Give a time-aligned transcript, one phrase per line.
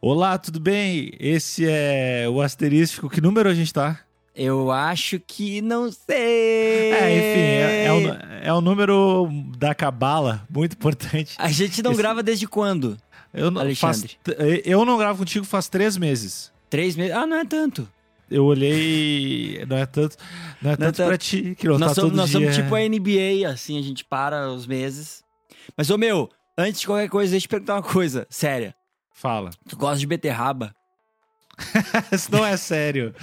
[0.00, 1.12] Olá, tudo bem?
[1.18, 3.08] Esse é o asterístico.
[3.10, 4.00] Que número a gente tá?
[4.34, 6.70] Eu acho que não sei.
[7.00, 11.34] É, enfim, é, é, o, é o número da cabala, muito importante.
[11.38, 12.96] A gente não Esse- grava desde quando?
[13.32, 14.62] Eu não, faz, Alexandre.
[14.64, 16.50] eu não gravo contigo faz três meses.
[16.68, 17.14] Três meses?
[17.14, 17.88] Ah, não é tanto.
[18.30, 19.64] Eu olhei.
[19.68, 20.16] Não é tanto,
[20.60, 21.08] não é Não é tanto tanto.
[21.08, 22.40] pra ti, que não nós tá somos, nós dia.
[22.40, 25.22] somos tipo a NBA, assim, a gente para os meses.
[25.76, 28.74] Mas, ô meu, antes de qualquer coisa, deixa eu te perguntar uma coisa séria.
[29.20, 29.50] Fala.
[29.68, 30.74] Tu gosta de beterraba?
[32.10, 33.14] Isso não é sério.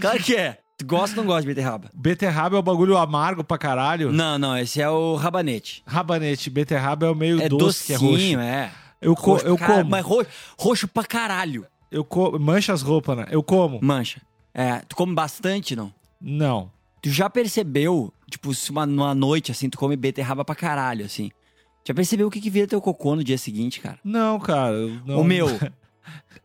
[0.00, 0.58] Claro que é.
[0.78, 1.90] Tu gosta ou não gosta de beterraba?
[1.92, 4.12] Beterraba é um bagulho amargo pra caralho.
[4.12, 5.82] Não, não, esse é o rabanete.
[5.84, 8.12] Rabanete, beterraba é o meio É doce, que é roxo.
[8.12, 8.70] docinho, é.
[9.00, 9.90] Eu, co Roxo eu caralho, como.
[9.90, 11.66] Mas roxo, roxo pra caralho.
[11.90, 13.26] Eu co mancha as roupas, né?
[13.30, 13.80] Eu como.
[13.82, 14.20] Mancha.
[14.54, 15.92] É, tu come bastante, não?
[16.20, 16.70] Não.
[17.02, 21.30] Tu já percebeu, tipo, se uma, numa noite, assim, tu come beterraba pra caralho, assim.
[21.84, 23.98] Já percebeu o que, que vira teu cocô no dia seguinte, cara?
[24.04, 24.76] Não, cara.
[25.06, 25.20] Não.
[25.20, 25.48] O meu.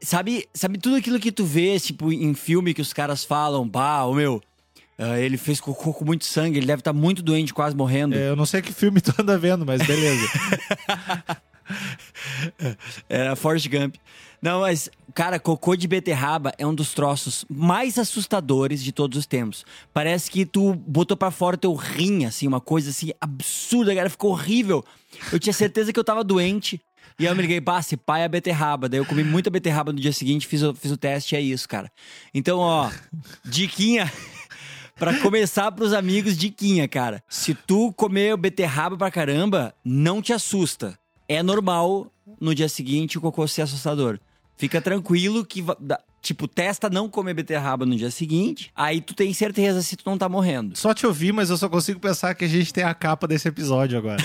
[0.01, 4.03] Sabe, sabe tudo aquilo que tu vê, tipo, em filme que os caras falam, bah,
[4.03, 4.41] o meu.
[4.99, 8.13] ah, ele fez cocô com muito sangue, ele deve estar muito doente, quase morrendo.
[8.15, 10.27] É, eu não sei que filme tu anda vendo, mas beleza.
[13.09, 13.95] Era Forrest Gump.
[14.41, 19.25] Não, mas, cara, cocô de beterraba é um dos troços mais assustadores de todos os
[19.25, 19.65] tempos.
[19.93, 24.31] Parece que tu botou pra fora teu rim, assim, uma coisa assim absurda, cara, ficou
[24.31, 24.83] horrível.
[25.31, 26.81] Eu tinha certeza que eu tava doente.
[27.17, 28.89] E eu me liguei, pá, se pai é beterraba.
[28.89, 31.41] Daí eu comi muita beterraba no dia seguinte, fiz o, fiz o teste e é
[31.41, 31.89] isso, cara.
[32.33, 32.91] Então, ó,
[33.43, 34.11] diquinha.
[34.95, 37.21] Pra começar pros amigos, diquinha, cara.
[37.27, 40.97] Se tu comer beterraba pra caramba, não te assusta.
[41.27, 42.09] É normal
[42.39, 44.17] no dia seguinte o cocô ser assustador.
[44.57, 45.63] Fica tranquilo que,
[46.21, 48.71] tipo, testa não comer beterraba no dia seguinte.
[48.75, 50.77] Aí tu tem certeza se tu não tá morrendo.
[50.77, 53.47] Só te ouvir, mas eu só consigo pensar que a gente tem a capa desse
[53.49, 54.17] episódio agora.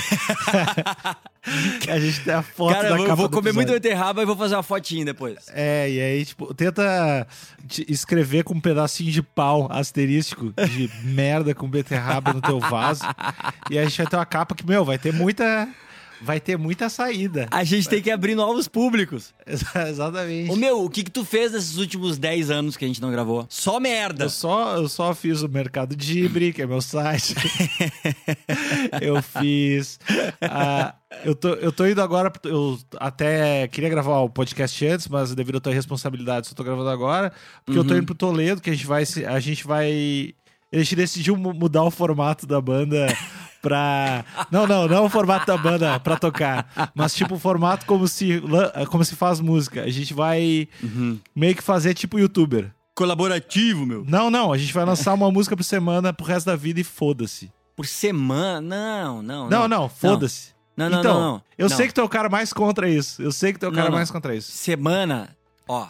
[1.80, 4.26] que a gente tem a foto Cara, da vou, capa vou comer muito beterraba e
[4.26, 5.36] vou fazer uma fotinha depois.
[5.52, 7.26] É, e aí, tipo, tenta
[7.66, 13.02] te- escrever com um pedacinho de pau asterístico de merda com beterraba no teu vaso.
[13.70, 15.68] e aí a gente vai ter uma capa que, meu, vai ter muita.
[16.22, 17.48] Vai ter muita saída.
[17.50, 19.32] A gente tem que abrir novos públicos.
[19.46, 20.50] Exa- Exatamente.
[20.50, 23.10] Ô meu, o que que tu fez nesses últimos 10 anos que a gente não
[23.10, 23.46] gravou?
[23.48, 24.24] Só merda.
[24.24, 27.34] Eu só, eu só fiz o Mercado Dibre, que é meu site.
[29.00, 29.98] eu fiz.
[30.40, 30.94] ah,
[31.24, 32.32] eu, tô, eu tô indo agora.
[32.44, 36.90] Eu até queria gravar o podcast antes, mas devido à tua responsabilidade, só tô gravando
[36.90, 37.32] agora.
[37.64, 39.04] Porque eu tô indo pro Toledo, que a gente vai.
[39.28, 40.34] A gente vai.
[40.72, 43.06] A gente decidiu mu- mudar o formato da banda
[43.62, 44.24] pra.
[44.50, 46.90] Não, não, não o formato da banda pra tocar.
[46.94, 48.42] Mas tipo o formato como se,
[48.90, 49.82] como se faz música.
[49.84, 50.68] A gente vai
[51.34, 52.70] meio que fazer tipo youtuber.
[52.94, 54.04] Colaborativo, meu.
[54.06, 56.84] Não, não, a gente vai lançar uma música por semana pro resto da vida e
[56.84, 57.50] foda-se.
[57.74, 58.60] Por semana?
[58.60, 59.48] Não, não.
[59.48, 60.50] Não, não, foda-se.
[60.76, 61.42] Não, não, então, não, não.
[61.58, 61.76] eu Não.
[61.76, 63.22] sei que tu é o cara mais contra isso.
[63.22, 63.96] Eu sei que tu é o Não, cara não.
[63.96, 64.50] mais contra isso.
[64.52, 65.34] Semana,
[65.68, 65.86] ó.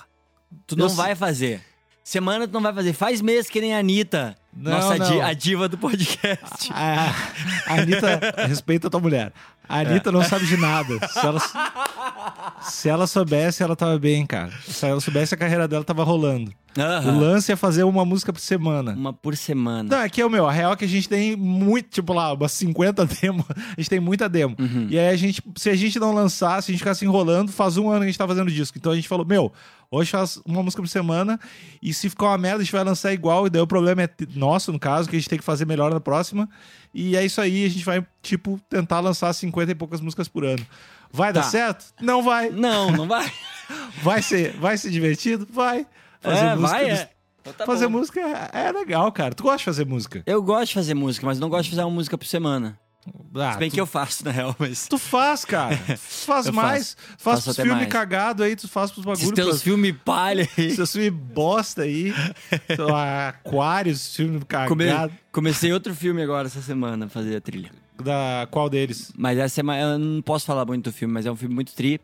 [0.66, 1.62] Tu Eu não sei- vai fazer.
[2.02, 2.92] Semana tu não vai fazer.
[2.92, 4.36] Faz mês que nem a Anitta.
[4.52, 5.22] Não, nossa não.
[5.22, 6.70] a diva do podcast.
[6.72, 7.14] A,
[7.66, 9.32] a Anitta, respeita a tua mulher.
[9.68, 10.98] A Anitta não sabe de nada.
[11.08, 11.40] Se ela,
[12.60, 14.50] se ela soubesse, ela tava bem, cara.
[14.66, 16.52] Se ela soubesse, a carreira dela tava rolando.
[16.78, 17.12] Aham.
[17.12, 18.92] O lance é fazer uma música por semana.
[18.92, 19.96] Uma por semana.
[19.96, 20.46] Não, aqui é o meu.
[20.48, 23.44] A real é que a gente tem muito, tipo lá, umas 50 demos.
[23.50, 24.56] A gente tem muita demo.
[24.58, 24.86] Uhum.
[24.90, 27.50] E aí a gente, se a gente não lançar, se a gente ficar se enrolando,
[27.52, 28.78] faz um ano que a gente tá fazendo disco.
[28.78, 29.52] Então a gente falou, meu,
[29.90, 31.38] hoje faz uma música por semana.
[31.82, 33.46] E se ficar uma merda, a gente vai lançar igual.
[33.46, 35.92] E daí o problema é nosso, no caso, que a gente tem que fazer melhor
[35.92, 36.48] na próxima.
[36.94, 40.44] E é isso aí, a gente vai, tipo, tentar lançar 50 e poucas músicas por
[40.44, 40.64] ano.
[41.12, 41.48] Vai dar Tá.
[41.48, 41.86] certo?
[42.00, 42.50] Não vai.
[42.50, 43.30] Não, não vai.
[44.02, 45.46] Vai ser, vai ser divertido?
[45.48, 45.86] Vai.
[46.20, 46.70] Fazer é, música.
[46.78, 47.10] vai, é.
[47.40, 47.98] Então tá fazer bom.
[47.98, 48.20] música
[48.52, 49.32] é, é legal, cara.
[49.32, 50.22] Tu gosta de fazer música?
[50.26, 52.76] Eu gosto de fazer música, mas não gosto de fazer uma música por semana.
[53.34, 54.86] Ah, Se bem tu- que eu faço, na real, mas...
[54.86, 55.76] Tu faz, cara.
[55.96, 56.94] Faz Eu mais.
[56.94, 56.96] faço.
[57.18, 57.88] Faz Faço mais.
[57.88, 59.30] cagados aí, tu faz pros bagulhos.
[59.32, 60.70] teus pras- filmes palha aí.
[60.76, 62.12] Seus filmes bosta aí.
[62.78, 65.12] lá, Aquários, filme Come- cagado.
[65.32, 67.70] Comecei outro filme agora essa semana a fazer a trilha.
[68.02, 69.12] Da qual deles?
[69.16, 71.72] Mas essa semana eu não posso falar muito do filme, mas é um filme muito
[71.74, 72.00] tri.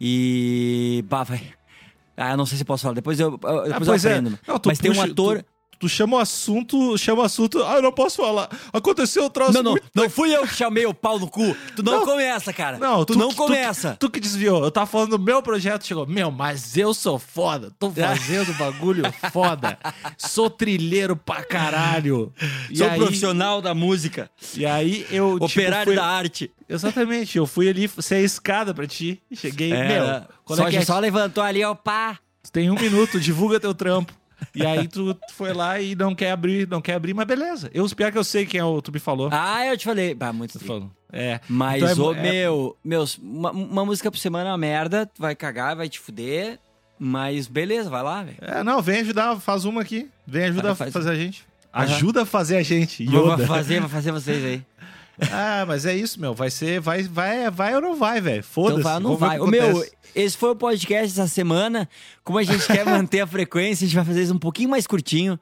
[0.00, 1.04] E.
[1.08, 1.42] Bah, vai.
[2.16, 2.94] Ah, não sei se eu posso falar.
[2.94, 4.10] Depois eu, eu- depois eu pois é.
[4.16, 4.38] aprendo.
[4.46, 5.38] Não, tu mas tem um puxa- ator.
[5.42, 5.44] Tu,
[5.78, 7.62] tu chama o assunto, chama o assunto.
[7.64, 8.48] Ah, eu não posso falar.
[8.72, 11.56] Aconteceu um troço Não, não, muito não fui eu que chamei o pau no cu.
[11.76, 12.04] Tu não, Não.
[12.04, 12.78] começa, cara.
[12.78, 13.96] Não, tu, não que- começa.
[13.98, 14.64] Tu, que desviou.
[14.64, 16.06] Eu tava falando do meu projeto, chegou.
[16.06, 17.70] Meu, mas eu sou foda.
[17.78, 19.78] Tô fazendo bagulho foda.
[20.16, 22.32] Sou trilheiro pra caralho.
[22.70, 24.30] E Sou aí, profissional da música.
[24.56, 25.34] E aí eu.
[25.34, 26.50] tipo, Operário fui- da arte.
[26.68, 27.38] Exatamente.
[27.38, 29.20] Eu fui ali ser a escada pra ti.
[29.32, 29.72] Cheguei.
[29.72, 30.84] É, meu, quando só, é que é?
[30.84, 32.18] só levantou ali, ó, pá.
[32.52, 34.12] Tem um minuto, divulga teu trampo.
[34.54, 37.70] E aí tu tu foi lá e não quer abrir, não quer abrir, mas beleza.
[37.74, 39.28] Eu, pior que eu sei quem é o tu me falou.
[39.32, 40.14] Ah, eu te falei.
[40.14, 40.90] Bah, muito Tu falou.
[41.12, 41.40] É.
[41.48, 45.06] Mas, Então é- ô, é- meu, meus, uma, uma música por semana é uma merda,
[45.06, 46.58] tu vai cagar, vai te fuder.
[46.98, 48.36] Mas beleza, vai lá, velho.
[48.40, 50.08] É, não, vem ajudar, faz uma aqui.
[50.26, 50.92] Vem ajudar a faz.
[50.92, 51.46] fazer a gente.
[51.72, 53.04] Ajuda a fazer a gente.
[53.06, 54.64] Vou fazer, vou fazer vocês aí.
[55.32, 56.34] Ah, mas é isso, meu.
[56.34, 58.42] Vai ser, vai, vai, vai ou não vai, velho.
[58.42, 58.80] Foda-se.
[58.80, 59.38] Então vai, ou não vai.
[59.40, 59.84] o meu,
[60.14, 61.88] esse foi o podcast essa semana.
[62.24, 64.86] Como a gente quer manter a frequência, a gente vai fazer isso um pouquinho mais
[64.86, 65.38] curtinho.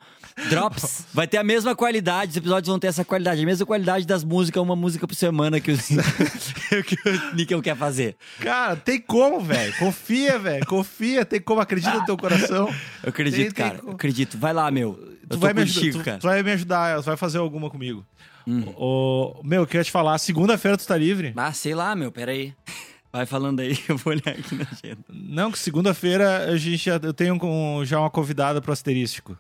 [0.51, 1.07] Drops.
[1.15, 3.43] Vai ter a mesma qualidade, os episódios vão ter essa qualidade.
[3.43, 5.77] A mesma qualidade das músicas, uma música por semana que o,
[6.85, 8.17] que o Nickel quer fazer.
[8.41, 9.75] Cara, tem como, velho.
[9.79, 10.67] Confia, velho.
[10.67, 11.61] Confia, tem como.
[11.61, 12.69] Acredita no teu coração.
[13.03, 13.79] Eu acredito, Tem- tem cara.
[13.79, 13.93] como.
[13.93, 14.37] Eu acredito.
[14.39, 14.99] Vai lá, meu.
[15.29, 16.19] Eu Tu vai, me contigo, ajudar, tu, cara.
[16.19, 18.07] tu vai me ajudar, tu vai fazer alguma comigo.
[18.47, 18.65] Hum.
[18.77, 21.33] O, meu, eu queria te falar, segunda-feira tu tá livre?
[21.37, 22.55] Ah, sei lá, meu, peraí.
[23.13, 25.05] Vai falando aí, eu vou olhar aqui na agenda.
[25.09, 29.37] Não, que segunda-feira a gente já, eu tenho com- já uma convidada pro asterístico.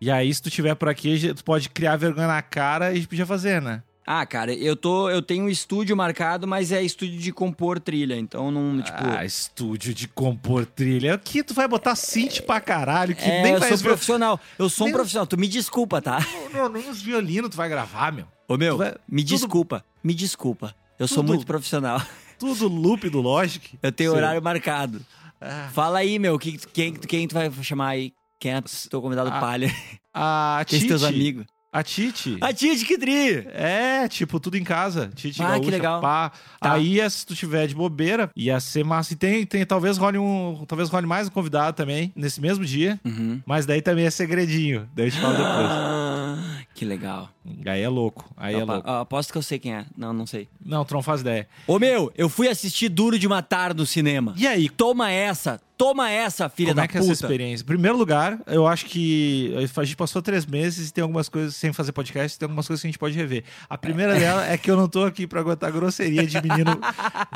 [0.00, 2.94] E aí, se tu tiver por aqui, tu pode criar vergonha na cara e a
[2.96, 3.82] gente podia fazer, né?
[4.06, 5.08] Ah, cara, eu tô.
[5.08, 8.16] Eu tenho um estúdio marcado, mas é estúdio de compor trilha.
[8.18, 8.98] Então não, tipo.
[9.00, 11.14] ah, estúdio de compor trilha.
[11.14, 14.40] Aqui tu vai botar synth pra caralho, que é, nem eu vai sou os profissional.
[14.58, 15.26] Eu sou um Nem- profissional.
[15.26, 16.18] Tu me desculpa, tá?
[16.52, 18.26] Não, nem os violinos tu vai gravar, meu.
[18.48, 19.84] Ô, meu, vai- me tudo- desculpa.
[20.02, 20.74] Me desculpa.
[20.98, 22.02] Eu sou Tudo- muito profissional.
[22.38, 23.78] Tudo loop do Logic.
[23.80, 24.18] Eu tenho Sei.
[24.18, 25.00] horário marcado.
[25.40, 26.36] Ah, Fala aí, meu.
[26.38, 28.12] que- Quem, quem tu vai chamar aí?
[28.40, 28.60] Quem é
[28.90, 29.72] teu convidado Ah, palha?
[30.12, 30.90] A Quem Titi.
[30.90, 31.46] são teus amigos?
[31.72, 32.36] A Titi.
[32.42, 33.46] A Tite que tri!
[33.50, 35.10] É, tipo, tudo em casa.
[35.14, 36.02] Titi Ah, que legal.
[36.02, 36.30] pá.
[36.60, 36.74] Tá.
[36.74, 39.14] Aí, é, se tu tiver de bobeira, ia ser massa.
[39.14, 40.64] E tem, tem talvez role um.
[40.68, 43.00] Talvez role mais um convidado também, nesse mesmo dia.
[43.02, 43.40] Uhum.
[43.46, 44.86] Mas daí também é segredinho.
[44.94, 45.66] Daí eu te falo depois.
[45.70, 47.30] Ah, que legal.
[47.66, 48.30] Aí é louco.
[48.36, 48.88] Aí é Eu, louco.
[48.88, 49.84] eu aposto que eu sei quem é.
[49.96, 50.48] Não, não sei.
[50.64, 51.48] Não, tu não faz ideia.
[51.66, 54.34] Ô, meu, eu fui assistir Duro de Matar no cinema.
[54.36, 55.60] E aí, Toma essa!
[55.74, 57.12] Toma essa, filha como da é que é puta!
[57.12, 57.64] essa experiência?
[57.64, 61.56] Em primeiro lugar, eu acho que a gente passou três meses e tem algumas coisas
[61.56, 63.42] sem fazer podcast, tem algumas coisas que a gente pode rever.
[63.68, 66.78] A primeira dela é que eu não tô aqui pra aguentar grosseria de menino,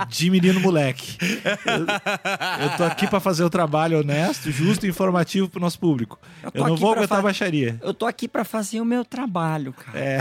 [0.09, 1.17] de menino moleque.
[1.65, 6.17] Eu, eu tô aqui pra fazer o trabalho honesto, justo e informativo pro nosso público.
[6.45, 7.81] Eu Eu, não vou aguentar fa- baixaria.
[7.83, 9.96] Eu tô aqui pra fazer o meu trabalho, cara.
[9.97, 10.21] É,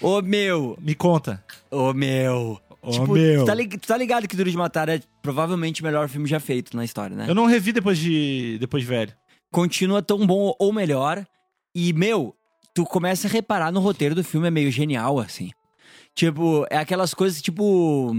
[0.00, 0.76] Ô, meu!
[0.80, 1.44] me conta.
[1.70, 2.60] Ô, meu!
[2.82, 3.44] Ô, tipo, meu.
[3.44, 6.40] Tu, tá tu tá ligado que Duro de Matar é provavelmente o melhor filme já
[6.40, 7.26] feito na história, né?
[7.28, 9.12] Eu não revi depois de, depois de velho.
[9.52, 11.24] Continua tão bom ou melhor.
[11.74, 12.34] E, meu,
[12.74, 15.50] tu começa a reparar no roteiro do filme, é meio genial, assim.
[16.14, 18.14] Tipo, é aquelas coisas tipo.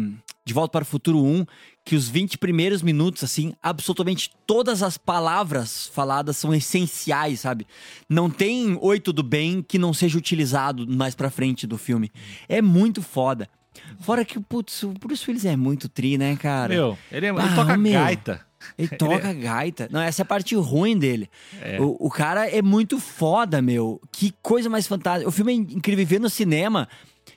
[0.45, 1.45] De Volta para o Futuro 1,
[1.85, 7.67] que os 20 primeiros minutos, assim, absolutamente todas as palavras faladas são essenciais, sabe?
[8.07, 12.09] Não tem oi, tudo bem que não seja utilizado mais pra frente do filme.
[12.47, 13.49] É muito foda.
[13.99, 16.73] Fora que, putz, o Bruce Willis é muito tri, né, cara?
[16.73, 17.93] Meu, ele, é- ele Ah, toca meu.
[17.93, 18.45] gaita.
[18.77, 19.89] Ele toca gaita.
[19.91, 21.29] Não, essa é a parte ruim dele.
[21.61, 21.81] É.
[21.81, 23.99] O, o cara é muito foda, meu.
[24.09, 25.27] Que coisa mais fantástica.
[25.27, 26.87] O filme é incrível ver no cinema.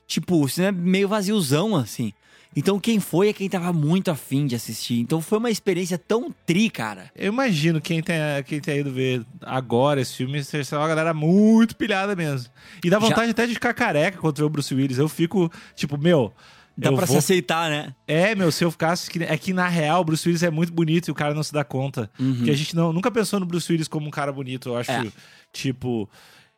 [0.07, 2.13] Tipo, o cinema é meio vaziozão, assim.
[2.59, 4.99] Então quem foi é quem tava muito afim de assistir.
[4.99, 7.11] Então foi uma experiência tão tri, cara.
[7.15, 11.77] Eu imagino quem tenha, quem tenha ido ver agora esse filme ser uma galera muito
[11.77, 12.51] pilhada mesmo.
[12.83, 14.97] E dá Já- vontade até de ficar careca vê o Bruce Willis.
[14.99, 16.33] Eu fico, tipo, meu.
[16.79, 17.19] Dá eu pra se vou...
[17.19, 17.95] aceitar, né?
[18.07, 19.11] É, meu, se eu ficasse.
[19.11, 21.43] que- É que na real o Bruce Willis é muito bonito e o cara não
[21.43, 22.11] se dá conta.
[22.17, 24.71] Porque a gente não, nunca pensou no Bruce Willis como um cara bonito.
[24.71, 25.07] Eu acho, Uhum.
[25.07, 25.13] É.
[25.53, 26.09] tipo.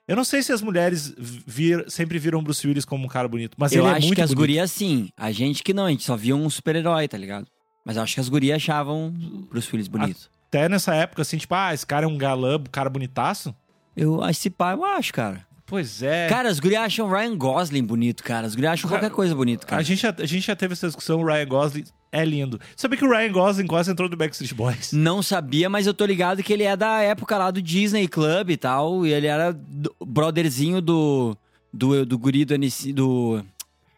[0.08, 3.54] Eu não sei se as mulheres vir, sempre viram Bruce Willis como um cara bonito,
[3.58, 4.38] mas eu ele é acho muito que as bonito.
[4.38, 5.10] gurias sim.
[5.14, 7.46] A gente que não, a gente só via um super-herói, tá ligado?
[7.84, 9.14] Mas eu acho que as gurias achavam
[9.50, 10.30] Bruce Willis bonito.
[10.48, 13.54] Até nessa época, assim, tipo, ah, esse cara é um galã, um cara bonitaço.
[13.94, 15.46] Eu acho esse pá, eu acho, cara.
[15.66, 16.26] Pois é.
[16.28, 18.46] Cara, as gurias acham Ryan Gosling bonito, cara.
[18.46, 19.82] As gurias acham Cara, qualquer coisa bonito, cara.
[19.82, 22.60] A gente, já, a gente já teve essa discussão, o Ryan Gosling é lindo.
[22.76, 24.92] Sabia que o Ryan Gosling quase entrou no Backstreet Boys?
[24.92, 28.50] Não sabia, mas eu tô ligado que ele é da época lá do Disney Club
[28.50, 29.06] e tal.
[29.06, 31.36] E ele era do- brotherzinho do.
[31.72, 33.42] Do, do guri do NC, do.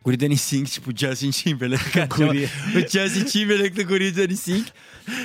[0.02, 1.90] Guri do NSYNC, tipo Justin Timberlake.
[1.90, 2.06] cara.
[2.10, 2.44] Guri.
[2.74, 4.72] o Justin Timberlake do guri do NSYNC.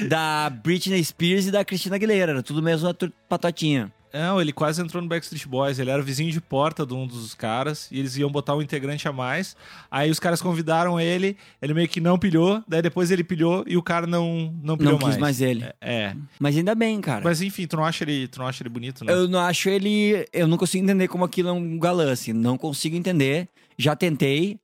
[0.07, 2.33] Da Britney Spears e da Christina Aguilera.
[2.33, 3.91] Era tudo mesmo tur- patotinha.
[4.15, 5.77] Não, ele quase entrou no Backstreet Boys.
[5.77, 9.05] Ele era vizinho de porta de um dos caras e eles iam botar um integrante
[9.09, 9.57] a mais.
[9.91, 12.63] Aí os caras convidaram ele, ele meio que não pilhou.
[12.65, 15.65] Daí depois ele pilhou e o cara não, não pilhou Não quis mais ele.
[15.81, 16.15] É.
[16.39, 17.25] Mas ainda bem, cara.
[17.25, 19.11] Mas enfim, tu não acha ele, tu não acha ele bonito, né?
[19.11, 20.25] Eu não acho ele.
[20.31, 22.31] Eu não consigo entender como aquilo é um galã, assim.
[22.31, 23.49] Não consigo entender.
[23.77, 24.57] Já tentei.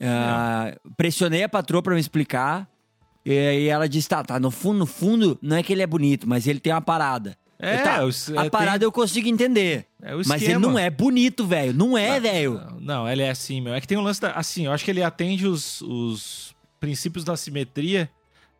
[0.00, 2.68] ah, Pressionei a patroa pra me explicar.
[3.26, 5.86] E aí ela disse: tá, tá, no fundo, no fundo, não é que ele é
[5.86, 7.36] bonito, mas ele tem uma parada.
[7.60, 9.84] É, tá, os- a é, parada tem- eu consigo entender.
[10.00, 11.74] É o Mas ele não é bonito, velho.
[11.74, 12.54] Não é, velho.
[12.54, 13.74] Não, Não, ele é assim, meu.
[13.74, 14.30] É que tem um lance da.
[14.32, 18.08] Assim, eu acho que ele atende os, os princípios da simetria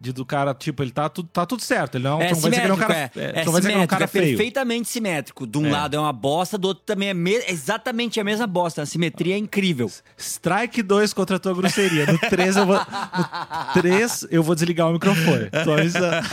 [0.01, 1.97] De do cara, tipo, ele tá, tudo tá tudo certo.
[1.97, 2.95] Ele não, É tu não vai dizer que ele é um cara.
[2.95, 3.11] é.
[3.41, 5.45] É não vai dizer que ele é um cara é perfeitamente simétrico.
[5.45, 5.71] De um É.
[5.73, 8.81] lado é uma bosta, do outro também é me- exatamente a mesma bosta.
[8.83, 9.91] A simetria é incrível.
[10.17, 12.07] Strike 2 contra a tua grosseria.
[12.07, 12.77] No 3 eu vou.
[12.77, 15.51] No 3 eu vou desligar o microfone.
[15.65, 16.27] Tô avisando.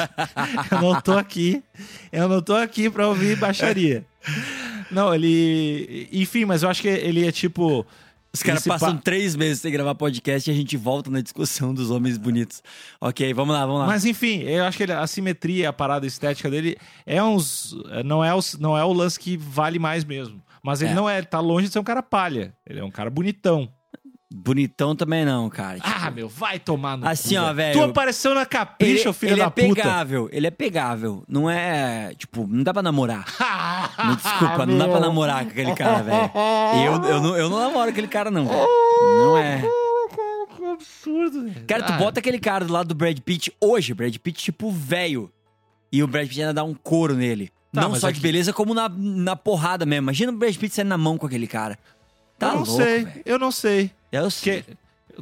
[0.71, 1.63] Eu não tô aqui.
[2.11, 4.05] Eu não tô aqui pra ouvir baixaria.
[4.91, 6.07] Não, ele.
[6.11, 7.83] Enfim, mas eu acho que ele é tipo.
[8.35, 11.73] Os caras passam pa- três meses sem gravar podcast e a gente volta na discussão
[11.73, 12.61] dos homens bonitos.
[13.01, 13.87] Ok, vamos lá, vamos lá.
[13.87, 17.75] Mas enfim, eu acho que ele- a simetria, a parada estética dele é uns.
[18.05, 20.41] Não é, os, não é o lance que vale mais mesmo.
[20.63, 20.95] Mas ele É.
[20.95, 22.53] não é, tá longe de ser um cara palha.
[22.65, 23.69] Ele é um cara bonitão.
[24.37, 25.79] Bonitão também não, cara.
[25.79, 27.79] Tipo, Ah, meu, vai tomar no Assim, cu, ó, velho.
[27.79, 29.75] Tu apareceu na ele, capricha, filho ele da é puta.
[29.75, 31.23] pegável, ele é pegável.
[31.27, 33.25] Não é, tipo, não dá pra namorar.
[34.05, 36.31] Me desculpa, Ah, não dá pra namorar com aquele cara, velho.
[36.85, 38.67] Eu, eu, não, eu não namoro aquele cara, não, velho.
[39.17, 39.61] Não é.
[40.57, 41.65] Que absurdo, velho.
[41.65, 44.69] Cara, tu Ah, bota aquele cara do lado do Brad Pitt hoje, Brad Pitt, tipo,
[44.69, 45.31] velho.
[45.91, 47.49] E o Brad Pitt ainda dá um couro nele.
[47.73, 50.03] Tá, não só é de beleza, como na, na porrada mesmo.
[50.03, 51.77] Imagina o Brad Pitt saindo na mão com aquele cara.
[52.37, 53.21] Tá eu não louco, sei, velho.
[53.25, 53.91] eu não sei.
[54.23, 54.63] Eu sei.
[54.63, 54.75] Que-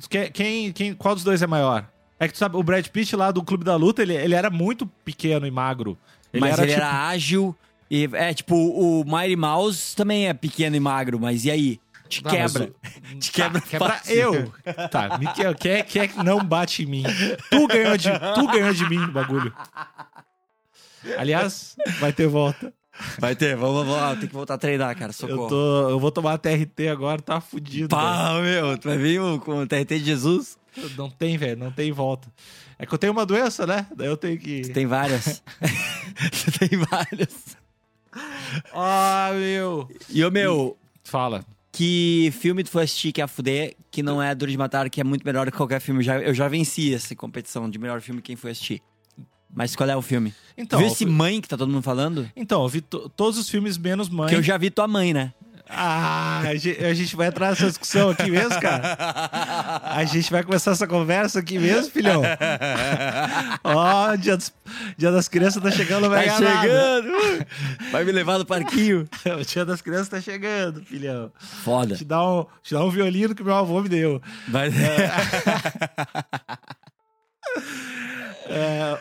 [0.10, 1.86] que- quem, quem, qual dos dois é maior?
[2.20, 4.50] É que tu sabe, o Brad Pitt lá do Clube da Luta, ele, ele era
[4.50, 5.98] muito pequeno e magro.
[6.32, 7.56] Ele mas era, ele tipo, era ágil.
[7.92, 11.80] E, é, tipo, o Mighty Mouse também é pequeno e magro, mas e aí?
[12.10, 12.70] Te Tá, mas quebra.
[12.72, 12.74] o-
[13.20, 14.16] Te Tá, quebra quebra fácil.
[14.16, 14.54] eu.
[14.90, 15.72] Tá, me que- quem,
[16.02, 17.04] é- é que não bate em mim?
[17.50, 19.54] Tu ganhou de, tu ganhou de mim no bagulho.
[21.18, 22.74] Aliás, vai ter volta.
[23.18, 25.10] Vai ter, vamos, lá, tem que voltar a treinar, cara.
[25.10, 25.50] Eu, Socorro.
[25.50, 27.90] tô, eu vou tomar TRT agora, tá fudido.
[27.90, 30.58] Pá, meu, tu vai vir com o TRT de Jesus?
[30.98, 32.28] Não tem, velho, não tem volta.
[32.78, 33.88] É que eu tenho uma doença, né?
[33.96, 34.62] Daí eu tenho que.
[34.70, 35.44] Tem várias.
[36.32, 37.58] Você tem várias.
[38.74, 39.90] Ah, meu.
[40.10, 41.44] E o meu, Fala.
[41.72, 44.90] que filme tu foi assistir que é a fuder, que não é Duro de Matar,
[44.90, 46.02] que é muito melhor que qualquer filme.
[46.02, 48.82] Eu já, eu já venci essa competição de melhor filme quem foi assistir.
[49.56, 50.34] Mas qual é o filme?
[50.58, 52.30] Então, Viu esse Mãe que tá todo mundo falando?
[52.36, 54.30] então eu vi to- todos os filmes menos Mãe.
[54.30, 55.34] Que eu já vi tua mãe, né?
[55.76, 58.98] Ah, a ge- a gente vai entrar nessa discussão aqui mesmo, cara?
[59.96, 62.22] A gente vai começar essa conversa aqui mesmo, filhão?
[63.64, 64.52] Ó, dia, dos-
[64.98, 66.62] dia das crianças tá chegando, vai Tá ganhar nada.
[66.68, 67.12] chegando!
[67.92, 69.08] Vai me levar no parquinho.
[69.40, 71.32] O dia das crianças tá chegando, filhão.
[71.40, 71.96] Foda.
[71.96, 74.22] Te dá um, te dá um violino que meu avô me deu.
[74.50, 74.68] Vai...
[74.68, 74.72] É,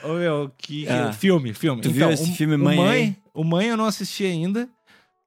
[0.05, 1.13] ô meu, que, que- Ah.
[1.13, 1.83] filme, filme.
[1.83, 2.91] Tu então, viu esse o- filme o Mãe Mãe?
[2.91, 3.17] aí?
[3.35, 4.69] O Mãe eu não assisti ainda,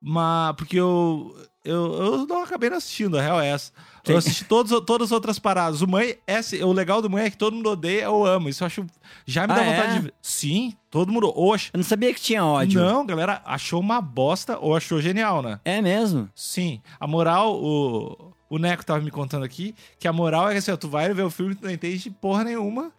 [0.01, 3.71] mas porque eu eu, eu não acabei não assistindo, a real é essa.
[4.05, 4.17] Eu Sim.
[4.29, 5.81] assisti todos, todas as outras paradas.
[5.81, 8.47] O Mãe, esse, o legal do Mãe é que todo mundo odeia, eu amo.
[8.49, 8.85] Isso eu acho
[9.25, 9.93] já me dá Ah, vontade é?
[9.95, 10.13] de ver.
[10.21, 11.71] Sim, todo mundo oxe.
[11.73, 12.79] Eu não sabia que tinha ódio.
[12.79, 15.59] Não, galera, achou uma bosta ou achou genial, né?
[15.65, 16.29] É mesmo?
[16.35, 16.83] Sim.
[16.99, 20.71] A moral, o, o Neco tava me contando aqui, que a moral é que assim,
[20.71, 22.91] ó, tu vai ver o filme tu não entende porra nenhuma.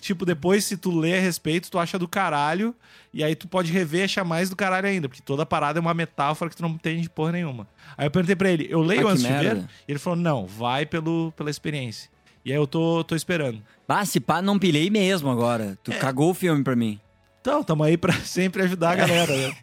[0.00, 2.74] Tipo, depois, se tu lê a respeito, tu acha do caralho.
[3.12, 5.08] E aí tu pode rever e achar mais do caralho ainda.
[5.08, 7.66] Porque toda parada é uma metáfora que tu não entende porra nenhuma.
[7.96, 9.56] Aí eu perguntei pra ele, eu leio Ah, antes de ver?
[9.88, 12.08] E ele falou, não, vai pelo, pela experiência.
[12.44, 13.60] E aí eu tô, tô esperando.
[13.88, 15.76] Ah, se pá, não pilhei mesmo agora.
[15.82, 17.00] Tu cagou o filme pra mim.
[17.40, 19.36] Então, tamo aí pra sempre ajudar a galera.
[19.36, 19.56] né?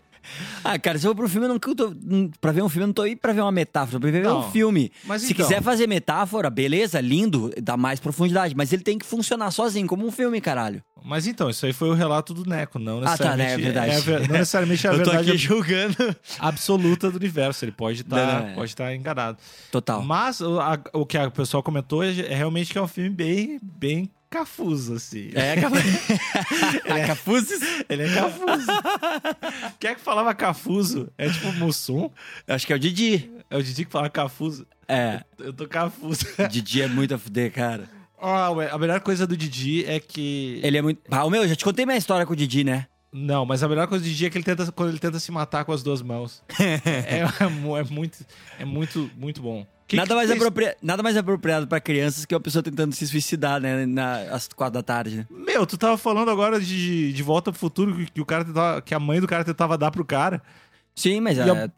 [0.63, 2.83] Ah, cara, se eu vou pro filme, eu não tô, hum, pra ver um filme,
[2.83, 4.91] eu não tô aí pra ver uma metáfora, pra ver Não, um filme.
[5.05, 5.45] mas se então.
[5.45, 10.05] quiser fazer metáfora, beleza, lindo, dá mais profundidade, mas ele tem que funcionar sozinho, como
[10.05, 10.81] um filme, caralho.
[11.03, 13.57] Mas então, isso aí foi o relato do Neco, não Ah, tá, necessariamente, né, é
[13.73, 13.91] verdade.
[13.95, 16.15] a ver- não necessariamente a eu tô verdade aqui julgando.
[16.39, 17.63] absoluta do universo.
[17.65, 18.53] Ele pode estar Não, não, é.
[18.53, 19.37] pode estar enganado.
[19.71, 20.01] Total.
[20.01, 23.09] Mas o, a- o que a pessoa comentou é, é realmente que é um filme
[23.09, 25.29] bem, bem cafuso, assim.
[25.33, 25.57] É, é-
[27.07, 27.59] Cafuzes?
[27.89, 28.67] Ele é cafuso.
[29.79, 31.09] Quem é que falava cafuso?
[31.17, 32.09] É tipo Mussum?
[32.47, 33.31] Acho que é o Didi.
[33.49, 34.65] É o Didi que fala cafuso.
[34.87, 36.25] É, Eu tô cafuso.
[36.49, 37.89] Didi é muito a fuder, cara.
[38.19, 40.59] Ah, ué, a melhor coisa do Didi é que...
[40.63, 41.01] Ele é muito.
[41.11, 42.87] Ah, o meu, eu já te contei minha história com o Didi, né?
[43.11, 45.31] Não, mas a melhor coisa do Didi é que ele tenta, quando ele tenta se
[45.31, 46.43] matar com as duas mãos.
[46.59, 48.25] é, é é muito,
[48.59, 49.65] é muito, muito bom.
[49.87, 50.75] Que nada, que mais apropria...
[50.81, 53.85] nada mais apropriado pra crianças que uma pessoa tentando se suicidar, né?
[53.85, 54.17] Na...
[54.33, 55.27] Às quatro da tarde, né?
[55.29, 58.81] Meu, tu tava falando agora de, de Volta pro Futuro que, que o cara tentava,
[58.81, 60.41] que a mãe do cara tentava dar pro cara.
[60.95, 61.37] Sim, mas.
[61.37, 61.69] É- a-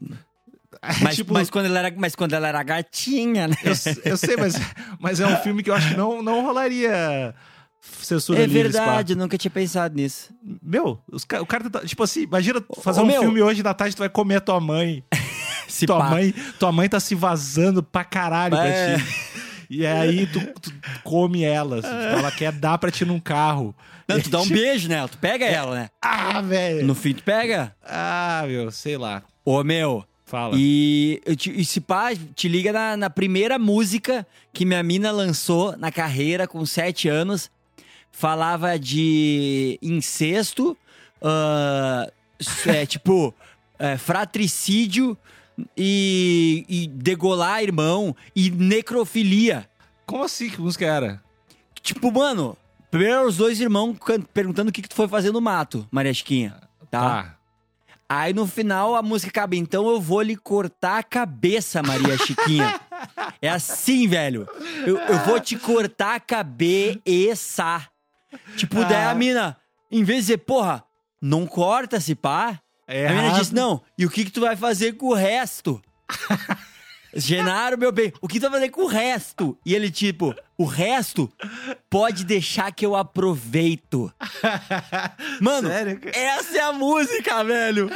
[1.02, 3.56] Mas, tipo, mas, quando ela era, mas quando ela era gatinha, né?
[3.64, 3.72] eu,
[4.12, 4.54] eu sei, mas,
[5.00, 7.34] mas é um filme que eu acho que não, não rolaria
[7.80, 10.30] censura É livre, verdade, eu nunca tinha pensado nisso.
[10.62, 13.22] Meu, os o cara tipo assim, imagina fazer ô, um meu.
[13.22, 15.02] filme hoje da tarde tu vai comer a tua mãe.
[15.68, 16.10] Se tua pá.
[16.10, 18.96] mãe, tua mãe tá se vazando pra caralho É.
[18.96, 19.14] pra ti.
[19.70, 20.72] E aí tu, tu
[21.04, 23.74] come ela, assim, tipo, ela quer dar pra ti num carro.
[24.08, 25.90] Não, tu dá um beijo nela, tu pega ela, né?
[26.00, 26.86] Ah, velho.
[26.86, 27.74] No fim, tu pega.
[27.84, 29.22] Ah, meu, sei lá.
[29.44, 30.04] Ô, meu.
[30.24, 30.54] Fala.
[30.58, 35.90] E, e se pá, te liga na, na primeira música que minha mina lançou na
[35.92, 37.50] carreira com sete anos.
[38.12, 40.76] falava de incesto,
[41.22, 42.10] ah,
[42.66, 43.34] é, tipo,
[43.78, 45.16] é, fratricídio
[45.76, 49.68] e, e degolar irmão e necrofilia.
[50.06, 50.48] Como assim?
[50.50, 51.22] Que música era?
[51.82, 52.56] Tipo, mano,
[52.90, 53.96] primeiro os dois irmãos
[54.32, 56.56] perguntando o que, que tu foi fazer no mato, Maria Chiquinha.
[56.90, 57.00] Tá?
[57.20, 57.34] Ah,
[58.10, 62.80] Aí no final a música acaba, então eu vou lhe cortar a cabeça, Maria Chiquinha.
[63.42, 64.48] é assim, velho.
[64.86, 67.86] Eu, eu vou te cortar a cabeça.
[68.56, 69.14] Tipo, daí a Ah.
[69.14, 69.56] mina,
[69.92, 70.82] em vez de dizer, porra,
[71.20, 72.58] não corta se pá.
[72.88, 73.38] É a errado.
[73.38, 75.80] disse, não, e o que, que tu vai fazer com o resto?
[77.14, 79.58] Genaro, meu bem, o que tu vai fazer com o resto?
[79.64, 81.30] E ele, tipo, o resto
[81.88, 84.12] pode deixar que eu aproveito.
[85.40, 87.90] Mano, Sério, essa é a música, velho.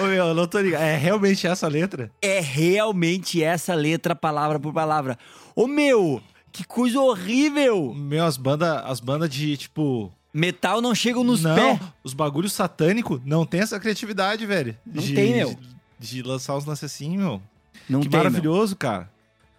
[0.00, 0.82] Ô, meu, eu não tô ligado.
[0.82, 2.10] É realmente essa letra?
[2.22, 5.18] É realmente essa letra, palavra por palavra.
[5.54, 7.92] Ô meu, que coisa horrível!
[7.94, 10.12] Meu, as bandas as banda de, tipo...
[10.32, 11.80] Metal não chegam nos não, pés.
[12.04, 14.76] os bagulhos satânicos não tem essa criatividade, velho.
[14.86, 15.56] Não de, tem, meu.
[15.98, 17.42] De, de lançar uns lances assim, meu.
[17.88, 18.30] Não que tem, meu.
[18.30, 19.10] maravilhoso, cara.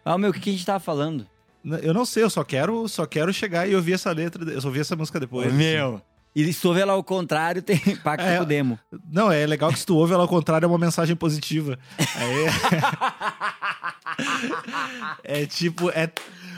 [0.05, 1.27] Ah, meu, o que, que a gente tava falando?
[1.83, 4.67] Eu não sei, eu só quero, só quero chegar e ouvir essa letra, eu só
[4.69, 5.47] ouvi essa música depois.
[5.47, 5.57] assim.
[5.57, 6.01] meu.
[6.33, 8.37] E se tu vê lá ao contrário, tem pacto É.
[8.37, 8.79] com o demo.
[9.11, 11.77] Não, é legal que se tu ouve ela ao contrário é uma mensagem positiva.
[15.23, 16.09] É, é tipo, é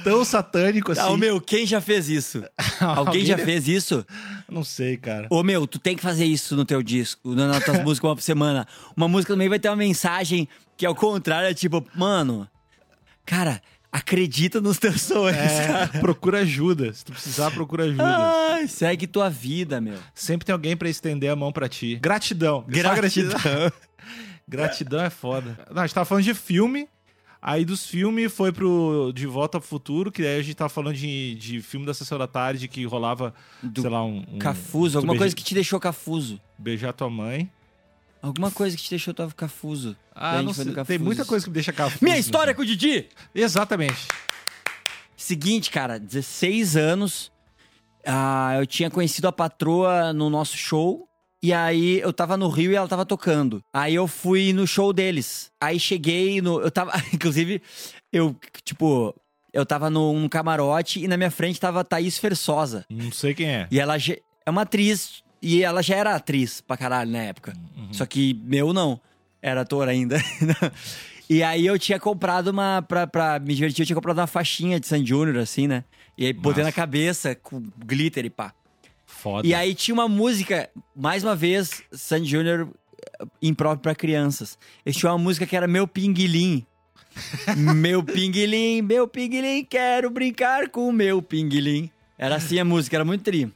[0.04, 1.02] tão satânico assim.
[1.02, 2.44] Ah, ô meu, quem já fez isso?
[2.80, 4.06] Alguém já fez isso?
[4.50, 5.28] Não sei, cara.
[5.30, 8.16] Ô meu, tu tem que fazer isso no teu disco, na- nas tuas músicas uma
[8.16, 8.68] por semana.
[8.96, 12.48] Uma música também vai ter uma mensagem que ao contrário é tipo, mano,
[13.26, 15.38] cara, acredita nos teus sonhos.
[15.38, 16.92] É, procura ajuda.
[16.94, 18.04] Se tu precisar, procura ajuda.
[18.06, 19.98] Ai, segue tua vida, meu.
[20.16, 21.96] Sempre tem alguém pra estender a mão pra ti.
[22.02, 22.64] Gratidão.
[22.68, 23.40] Gratidão.
[24.48, 25.58] Gratidão é foda.
[25.72, 26.88] Não, a gente tava falando de filme.
[27.46, 30.96] Aí dos filmes foi pro De Volta ao Futuro, que aí a gente tava falando
[30.96, 34.24] de, de filme da Sessão da Tarde que rolava, Do sei lá, um.
[34.32, 36.40] um Cafuso, alguma coisa que te deixou cafuso.
[36.58, 37.52] Beijar tua mãe.
[38.22, 39.94] Alguma coisa que te deixou tua cafuso.
[40.16, 40.74] Ah, não sei.
[40.86, 42.02] Tem muita coisa que me deixa cafuso.
[42.02, 43.10] Minha história com o Didi!
[43.36, 44.08] Exatamente.
[45.18, 47.30] Seguinte, cara, 16 anos.
[48.08, 51.10] ah, eu tinha conhecido a patroa no nosso show.
[51.44, 53.62] E aí eu tava no Rio e ela tava tocando.
[53.74, 55.52] Aí eu fui no show deles.
[55.60, 56.62] Aí cheguei no.
[56.62, 56.94] Eu tava.
[57.14, 57.62] Inclusive,
[58.14, 59.14] eu, tipo.
[59.52, 62.86] Eu tava num camarote e na minha frente tava Thaís Fersosa.
[62.90, 63.68] Não sei quem é.
[63.70, 65.22] E ela é uma atriz.
[65.42, 67.54] E ela já era atriz pra caralho na época.
[67.92, 69.00] Só que meu não.
[69.42, 70.18] Era ator ainda.
[71.30, 72.82] e aí eu tinha comprado uma.
[72.82, 75.84] Pra, pra me divertir, eu tinha comprado uma faixinha de San Júnior, assim, né?
[76.18, 78.54] E aí botei na cabeça com glitter e pá.
[79.24, 79.48] Foda.
[79.48, 82.68] E aí tinha uma música, mais uma vez, San Júnior
[83.02, 84.60] eh, impróprio pra crianças.
[84.86, 86.66] Eles tinham uma música que era Meu Pinguilim.
[87.56, 91.90] meu pinguilim, meu pinguilim, quero brincar com o meu pinguilim.
[92.18, 93.50] Era assim a música, era muito tri.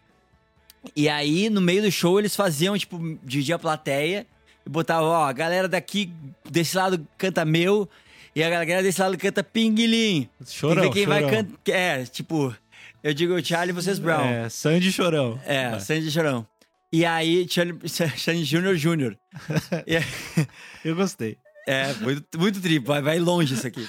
[0.95, 4.25] E aí, no meio do show, eles faziam, tipo, dividir a plateia
[4.65, 6.13] e botavam, ó, a galera daqui,
[6.49, 7.89] desse lado canta meu,
[8.35, 10.29] e a galera desse lado canta pinguilim.
[10.45, 11.43] Chorão, ver quem vai chorão.
[11.43, 11.71] cantar.
[11.73, 12.55] É, tipo,
[13.03, 14.23] eu digo Charlie, vocês Brown.
[14.25, 15.39] É, Sandy Chorão.
[15.45, 15.79] É, Vai.
[15.79, 16.45] Sandy Chorão.
[16.91, 19.17] E aí, Charlie- Sandy Júnior Júnior.
[20.83, 21.37] Eu gostei.
[21.67, 23.85] É, muito, muito tri, vai, vai longe isso aqui.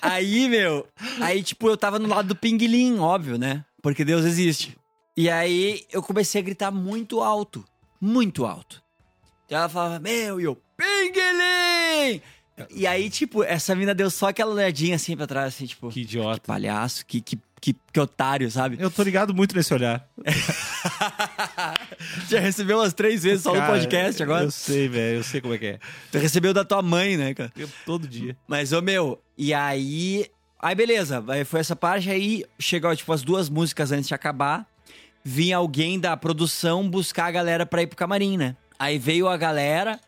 [0.00, 0.86] Aí, meu,
[1.20, 3.64] aí, tipo, eu tava no lado do pinguilim, óbvio, né?
[3.82, 4.76] Porque Deus existe.
[5.16, 7.64] E aí, eu comecei a gritar muito alto.
[8.00, 8.80] Muito alto.
[9.50, 12.22] E ela falava, meu, e eu, pinguilim!
[12.70, 16.02] E aí, tipo, essa mina deu só aquela olhadinha assim pra trás, assim, tipo, Que
[16.02, 16.40] idiota.
[16.46, 18.76] palhaço, que, que, que, que otário, sabe?
[18.78, 20.06] Eu tô ligado muito nesse olhar.
[22.28, 24.44] Já recebeu umas três vezes só no Cara, podcast agora.
[24.44, 25.18] Eu sei, velho.
[25.18, 25.78] Eu sei como é que é.
[26.12, 27.52] Tu recebeu da tua mãe, né, cara?
[27.56, 28.36] Eu, todo dia.
[28.46, 30.26] Mas, ô meu, e aí.
[30.60, 34.66] Aí, beleza, aí foi essa parte aí, chegou, tipo, as duas músicas antes de acabar.
[35.22, 38.56] Vinha alguém da produção buscar a galera pra ir pro camarim, né?
[38.78, 40.00] Aí veio a galera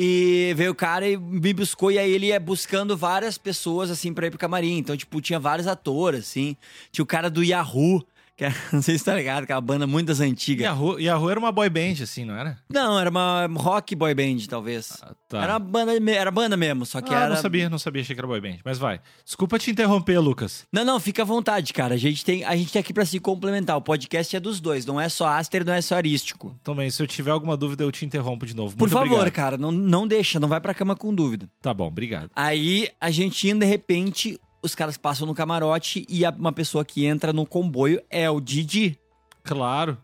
[0.00, 4.14] e veio o cara e me buscou, e aí ele ia buscando várias pessoas, assim,
[4.14, 4.78] pra ir pro camarim.
[4.78, 6.56] Então, tipo, tinha vários atores, assim.
[6.92, 8.06] Tinha o cara do Yahoo,
[8.38, 10.64] que era, não sei se tá ligado, que é uma banda muito das antigas.
[10.64, 12.56] Yahoo, Yahoo era uma boy band, assim, não era?
[12.72, 14.96] Não, era uma rock boy band, talvez.
[15.02, 15.42] Ah, tá.
[15.42, 17.28] Era banda, era banda mesmo, só que ah, era.
[17.30, 18.58] não sabia, não sabia, achei que era boy band.
[18.64, 19.00] Mas vai.
[19.24, 20.64] Desculpa te interromper, Lucas.
[20.72, 21.96] Não, não, fica à vontade, cara.
[21.96, 23.76] A gente tem, a gente tem aqui pra se complementar.
[23.76, 26.56] O podcast é dos dois, não é só Aster, não é só Arístico.
[26.62, 28.76] Também, se eu tiver alguma dúvida, eu te interrompo de novo.
[28.76, 29.32] Por Muito favor, obrigado.
[29.32, 31.50] cara, não, não deixa, não vai pra cama com dúvida.
[31.60, 32.30] Tá bom, obrigado.
[32.36, 36.84] Aí a gente indo, de repente, os caras passam no camarote e a- uma pessoa
[36.84, 38.98] que entra no comboio é o Didi.
[39.42, 39.96] Claro.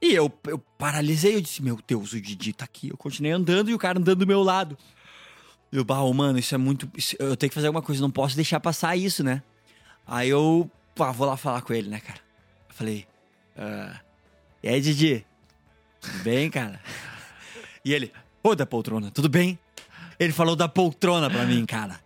[0.00, 2.88] E eu, eu paralisei, eu disse, meu Deus, o Didi tá aqui.
[2.88, 4.76] Eu continuei andando e o cara andando do meu lado.
[5.70, 6.90] Eu, bah, mano, isso é muito.
[6.96, 9.42] isso- eu tenho que fazer alguma coisa, não posso deixar passar isso, né?
[10.06, 12.18] Aí eu, pá, vou lá falar com ele, né, cara?
[12.68, 13.06] Eu falei,
[13.56, 14.00] Ah.
[14.62, 15.26] E aí, Didi?
[16.00, 16.80] Tudo bem, cara?
[17.84, 18.12] E ele,
[18.44, 19.58] ô da poltrona, tudo bem?
[20.18, 21.98] Ele falou da poltrona pra mim, cara.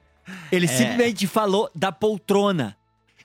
[0.50, 2.76] Ele simplesmente falou da poltrona.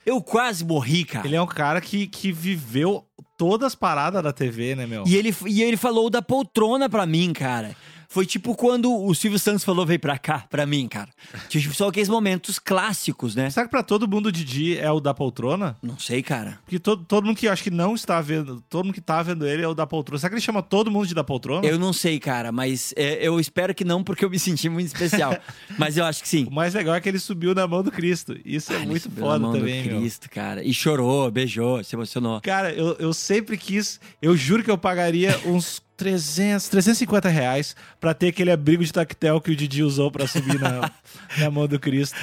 [0.04, 1.26] Eu quase morri, cara.
[1.26, 3.06] Ele é um cara que, que viveu
[3.38, 5.04] todas as paradas da TV, né, meu?
[5.06, 7.76] E ele, e ele falou da poltrona pra mim, cara.
[8.12, 11.08] Foi tipo quando o Silvio Santos falou, vem pra cá, pra mim, cara.
[11.48, 13.48] Tipo, só aqueles momentos clássicos, né?
[13.48, 15.78] Será que pra todo mundo o Didi é o da poltrona?
[15.82, 16.58] Não sei, cara.
[16.62, 19.46] Porque todo, todo mundo que acho que não está vendo, todo mundo que tá vendo
[19.48, 20.18] ele é o da poltrona.
[20.18, 21.66] Será que ele chama todo mundo de da poltrona?
[21.66, 24.88] Eu não sei, cara, mas é, eu espero que não, porque eu me senti muito
[24.88, 25.34] especial.
[25.78, 26.44] mas eu acho que sim.
[26.44, 28.36] O mais legal é que ele subiu na mão do Cristo.
[28.44, 30.00] Isso é Ah, ele muito subiu na foda mão do também, meu.
[30.00, 30.62] Cristo, cara.
[30.62, 32.42] E chorou, beijou, se emocionou.
[32.42, 38.12] Cara, eu, eu sempre quis, eu juro que eu pagaria uns 300, 350 reais pra
[38.14, 40.90] ter aquele abrigo de tactel que o Didi usou pra subir na,
[41.38, 42.16] na mão do Cristo.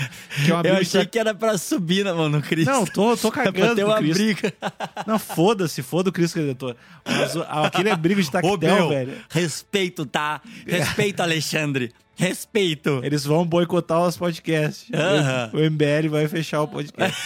[0.45, 2.41] Que é um Eu abrigo de achei tac- que era pra subir na mão do
[2.41, 2.69] Cristo.
[2.71, 4.13] Não, tô, tô É pra cagando ter uma Cristo.
[4.15, 4.53] briga.
[5.07, 6.75] Não, foda-se, foda o Cristo Redentor.
[7.05, 9.13] Mas aquele abrigo de Ô, tactel, meu, velho.
[9.29, 10.41] respeito, tá?
[10.67, 11.91] Respeito, Alexandre.
[12.15, 12.99] Respeito.
[13.03, 14.87] Eles vão boicotar os podcasts.
[14.93, 15.51] Aham.
[15.53, 17.17] O MBL vai fechar o podcast.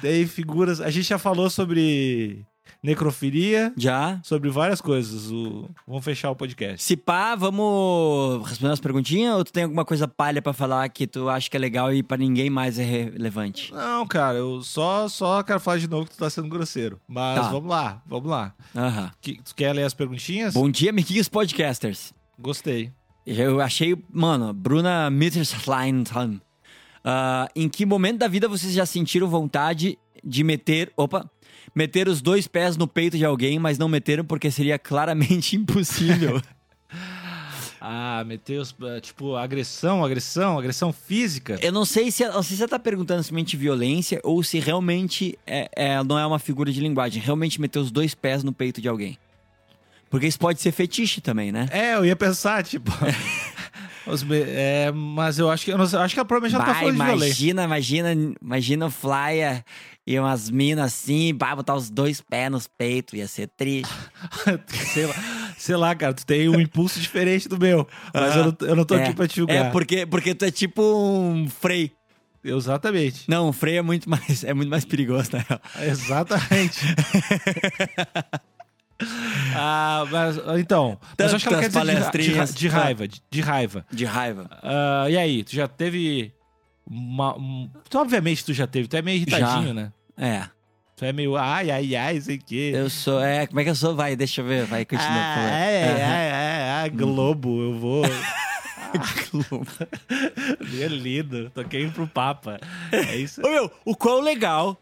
[0.00, 0.80] Tem figuras.
[0.80, 2.44] A gente já falou sobre
[2.82, 4.20] necrofilia, Já?
[4.22, 5.30] sobre várias coisas.
[5.30, 5.68] O...
[5.86, 6.82] Vamos fechar o podcast.
[6.84, 11.06] Se pá, vamos responder as perguntinhas ou tu tem alguma coisa palha pra falar que
[11.06, 13.72] tu acha que é legal e pra ninguém mais é relevante?
[13.72, 17.00] Não, cara, eu só, só quero falar de novo que tu tá sendo grosseiro.
[17.08, 17.48] Mas Tá.
[17.50, 18.54] vamos lá, vamos lá.
[18.76, 19.10] Aham.
[19.20, 20.54] Que- tu quer ler as perguntinhas?
[20.54, 22.12] Bom dia, amiguinhos podcasters.
[22.38, 22.92] Gostei.
[23.26, 26.04] Eu achei, mano, Bruna Mitterstein.
[27.04, 30.92] Ah, em que momento da vida vocês já sentiram vontade de meter.
[30.96, 31.30] Opa!
[31.74, 36.40] Meter os dois pés no peito de alguém, mas não meteram porque seria claramente impossível.
[37.82, 38.74] Ah, meteu os.
[38.82, 41.58] eh, Tipo, agressão, agressão, agressão física.
[41.62, 45.38] Eu não sei se não sei se você tá perguntando somente violência ou se realmente
[45.46, 47.22] é, é- não é uma figura de linguagem.
[47.22, 49.16] Realmente meter os dois pés no peito de alguém.
[50.10, 51.68] Porque isso pode ser fetiche também, né?
[51.72, 52.90] É, eu ia pensar, tipo.
[54.06, 55.70] os é, mas eu acho que.
[55.70, 57.26] Eu não acho que ela provavelmente já tá falando de violência.
[57.26, 59.64] imagina, imagina, imagina o Flyer
[60.06, 63.92] e umas minas assim, bah, botar os dois pés nos peitos, ia ser triste.
[64.92, 65.14] sei, lá,
[65.56, 67.86] sei lá, cara, tu tem um impulso diferente do meu.
[68.12, 69.54] Mas eu, não, eu não tô é, aqui pra te julgar.
[69.54, 71.92] É, porque, porque tu é tipo um Frei.
[72.42, 73.28] Exatamente.
[73.28, 75.60] Não, um Frei é muito mais, é muito mais perigoso, na real.
[75.80, 76.80] Exatamente.
[79.54, 80.98] ah, mas então.
[81.18, 83.08] Mas eu acho que ela quer Tantas dizer de, de, de raiva.
[83.08, 83.86] De, de raiva.
[83.90, 84.50] De raiva.
[84.62, 86.32] Ah, e aí, tu já teve.
[86.88, 89.74] Uma, um- tu, obviamente tu já teve, tu é meio irritadinho, Já.
[89.74, 89.92] né?
[90.16, 90.44] É.
[90.96, 92.72] Tu é meio ai, ai, ai, sei o quê.
[92.74, 93.22] Eu sou.
[93.22, 93.94] É, como é que eu sou?
[93.94, 94.64] Vai, deixa eu ver.
[94.66, 95.08] Vai, continua.
[95.10, 96.12] Ah, é, é, Aham.
[96.14, 98.02] é, é, é, Globo, eu vou.
[99.30, 99.66] Globo.
[100.82, 102.58] é lindo, toquei pro Papa.
[102.90, 103.40] É isso.
[103.40, 104.76] Ô meu, o quão legal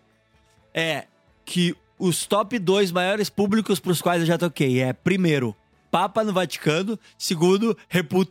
[0.74, 1.04] é
[1.44, 5.54] que os top dois maiores públicos pros quais eu já toquei é, primeiro,
[5.90, 7.76] Papa no Vaticano, segundo,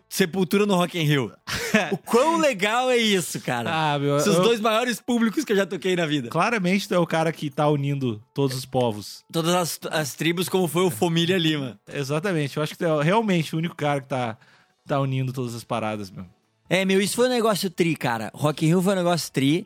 [0.08, 1.32] Sepultura no Rock in Rio.
[1.92, 3.70] o quão legal é isso, cara?
[3.94, 6.30] Ah, meu, São os eu- dois maiores públicos que eu já toquei na vida.
[6.30, 9.24] Claramente tu é o cara que tá unindo todos os povos.
[9.32, 11.80] Todas as, as tribos, como foi o Família Lima.
[11.92, 12.58] Exatamente.
[12.58, 14.38] Eu acho que tu é realmente o único cara que tá,
[14.86, 16.26] tá unindo todas as paradas, meu.
[16.70, 18.30] É, meu, isso foi um negócio tri, cara.
[18.36, 19.66] Rock in Rio foi um negócio tri,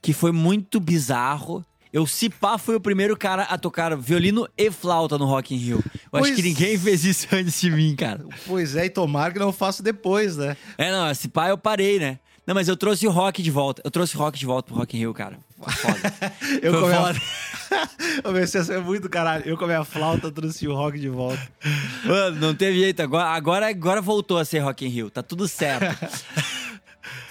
[0.00, 1.64] que foi muito bizarro.
[1.94, 5.58] Eu, se pá, fui o primeiro cara a tocar violino e flauta no Rock in
[5.58, 5.76] Rio.
[6.12, 8.20] Eu acho Pois- que ninguém fez isso antes de mim, cara.
[8.48, 10.56] Pois é, e tomara que não faço depois, né?
[10.76, 12.18] É, não, se pá, eu parei, né?
[12.44, 13.80] Não, mas eu trouxe o rock de volta.
[13.84, 15.38] Eu trouxe o rock de volta pro Rock in Rio, cara.
[15.56, 16.32] Foda.
[16.60, 17.18] Eu Foi comi foda.
[18.24, 18.32] a...
[18.32, 19.44] Meu, é muito caralho.
[19.46, 21.40] Eu comi a flauta, trouxe o rock de volta.
[22.04, 23.00] Mano, não teve jeito.
[23.00, 25.10] Agora, agora, agora voltou a ser Rock in Rio.
[25.10, 25.86] Tá tudo certo.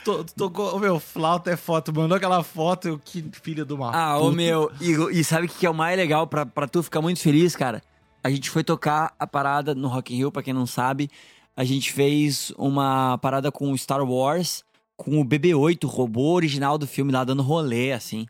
[0.03, 0.75] Tu, tu tocou...
[0.75, 1.93] Ô, meu, flauta é foto.
[1.93, 4.35] Mandou aquela foto, eu, que filho de uma Ah, ô puta.
[4.35, 7.01] meu, e, e sabe o que que é o mais legal pra, pra tu ficar
[7.01, 7.81] muito feliz, cara?
[8.23, 11.09] A gente foi tocar a parada no Rock in Rio, pra quem não sabe.
[11.55, 14.63] A gente fez uma parada com o Star Wars,
[14.95, 18.25] com o BB-8, o robô original do filme lá, dando rolê, assim.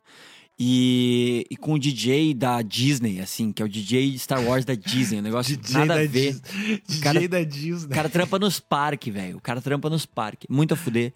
[0.66, 4.74] E, e com o DJ da Disney, assim, que é o DJ Star Wars da
[4.76, 5.20] Disney.
[5.20, 6.32] Um negócio DJ nada da a ver.
[6.32, 6.42] Dis-
[6.88, 7.94] DJ Cara- da O Disney.
[7.94, 9.36] cara trampa nos parques, velho.
[9.38, 10.48] O cara trampa nos parques.
[10.50, 11.12] Muito a fuder.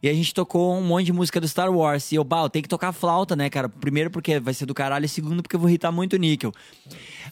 [0.00, 2.12] E a gente tocou um monte de música do Star Wars.
[2.12, 3.68] E eu, bah, eu tenho que tocar flauta, né, cara?
[3.68, 5.04] Primeiro porque vai ser do caralho.
[5.04, 6.52] E segundo porque eu vou irritar muito o níquel.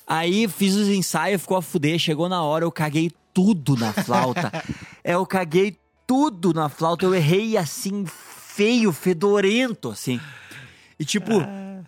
[0.06, 1.98] Aí fiz os ensaios, ficou a fuder.
[2.00, 4.50] Chegou na hora, eu caguei tudo na flauta.
[5.04, 7.04] é, eu caguei tudo na flauta.
[7.04, 10.18] Eu errei assim, feio, fedorento, assim.
[11.00, 11.42] E tipo,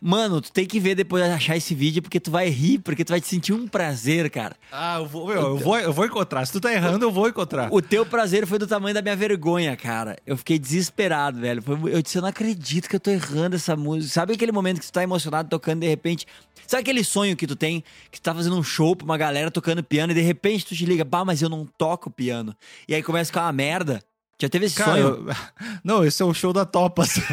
[0.04, 3.04] Mano, tu tem que ver depois de achar esse vídeo, porque tu vai rir, porque
[3.04, 4.56] tu vai te sentir um prazer, cara.
[4.72, 6.44] Ah, eu vou, meu, eu vou, eu vou encontrar.
[6.44, 7.72] Se tu tá errando, eu vou encontrar.
[7.72, 10.16] O teu prazer foi do tamanho da minha vergonha, cara.
[10.26, 11.62] Eu fiquei desesperado, velho.
[11.88, 14.12] Eu disse, eu não acredito que eu tô errando essa música.
[14.12, 16.26] Sabe aquele momento que tu tá emocionado tocando de repente?
[16.66, 19.52] Sabe aquele sonho que tu tem, que tu tá fazendo um show pra uma galera
[19.52, 22.56] tocando piano e de repente tu te liga, bah, mas eu não toco piano.
[22.88, 24.02] E aí começa a ficar uma merda.
[24.40, 25.04] Já teve esse Cara, sonho?
[25.28, 25.34] eu-
[25.84, 27.20] não, esse é o show da Topas.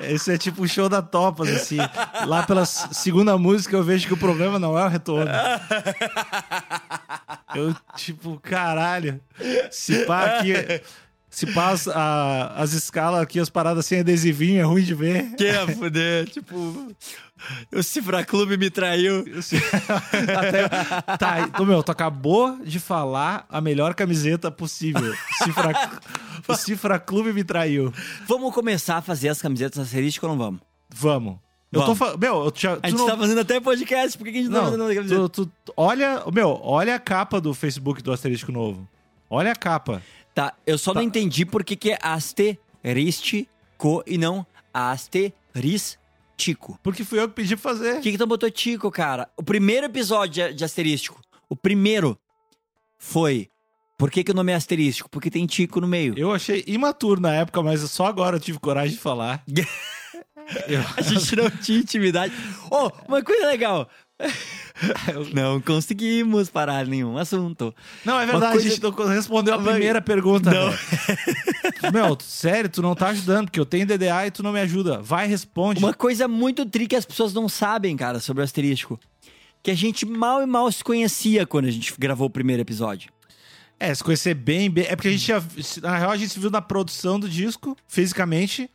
[0.00, 1.76] esse é tipo o show da Topas, assim.
[2.26, 5.30] Lá pela segunda música eu vejo que o problema não é o retorno.
[7.54, 9.20] Eu, tipo, caralho.
[9.70, 10.54] Se pá aqui.
[11.36, 15.34] Se as, a- as escalas aqui, as paradas sem adesivinho, é ruim de ver.
[15.36, 16.94] Que é fuder, tipo.
[17.70, 19.22] O Cifra Clube me traiu.
[20.38, 25.14] Até, tá, então, meu, tu acabou de falar a melhor camiseta possível.
[25.44, 25.90] Cifra,
[26.48, 27.92] o Cifra Clube me traiu.
[28.26, 30.60] Vamos começar a fazer as camisetas asterísticas ou não vamos?
[30.88, 31.36] Vamos.
[31.70, 32.18] Eu tô falando.
[32.18, 34.64] Meu, eu já, A gente não, tá fazendo até podcast, por que a gente não,
[34.64, 38.88] tá fazendo tu, tu- olha, meu, olha a capa do Facebook do Asterístico Novo.
[39.28, 40.00] Olha a capa.
[40.36, 41.00] Tá, eu só Tá.
[41.00, 43.48] não entendi por que, que é asterístico
[44.06, 46.78] e não asterístico.
[46.82, 47.94] Porque fui eu que pedi pra fazer.
[47.94, 49.28] Por que, que tu botou tico, cara?
[49.36, 52.18] O primeiro episódio de, de asterístico, o primeiro
[52.98, 53.48] foi.
[53.96, 55.08] Por que, que o nome é asterístico?
[55.08, 56.12] Porque tem tico no meio.
[56.18, 59.42] Eu achei imaturo na época, mas só agora eu tive coragem de falar.
[60.68, 62.32] Eu- A gente não tinha intimidade.
[62.70, 63.88] Oh, uma coisa legal.
[65.32, 67.74] Não conseguimos parar nenhum assunto.
[68.04, 70.50] Não, é verdade, coisa- a gente não respondeu a primeira pergunta.
[70.50, 70.72] Não.
[71.92, 75.00] Meu, sério, tu não tá ajudando, porque eu tenho DDA e tu não me ajuda.
[75.00, 75.82] Vai, responde.
[75.82, 78.98] Uma coisa muito tri que as pessoas não sabem, cara, sobre o asterístico.
[79.62, 83.10] Que a gente mal e mal se conhecia quando a gente gravou o primeiro episódio.
[83.78, 84.86] É, se conhecer bem, bem.
[84.88, 85.42] É porque a gente já.
[85.82, 88.70] Na real, a gente se viu na produção do disco, fisicamente.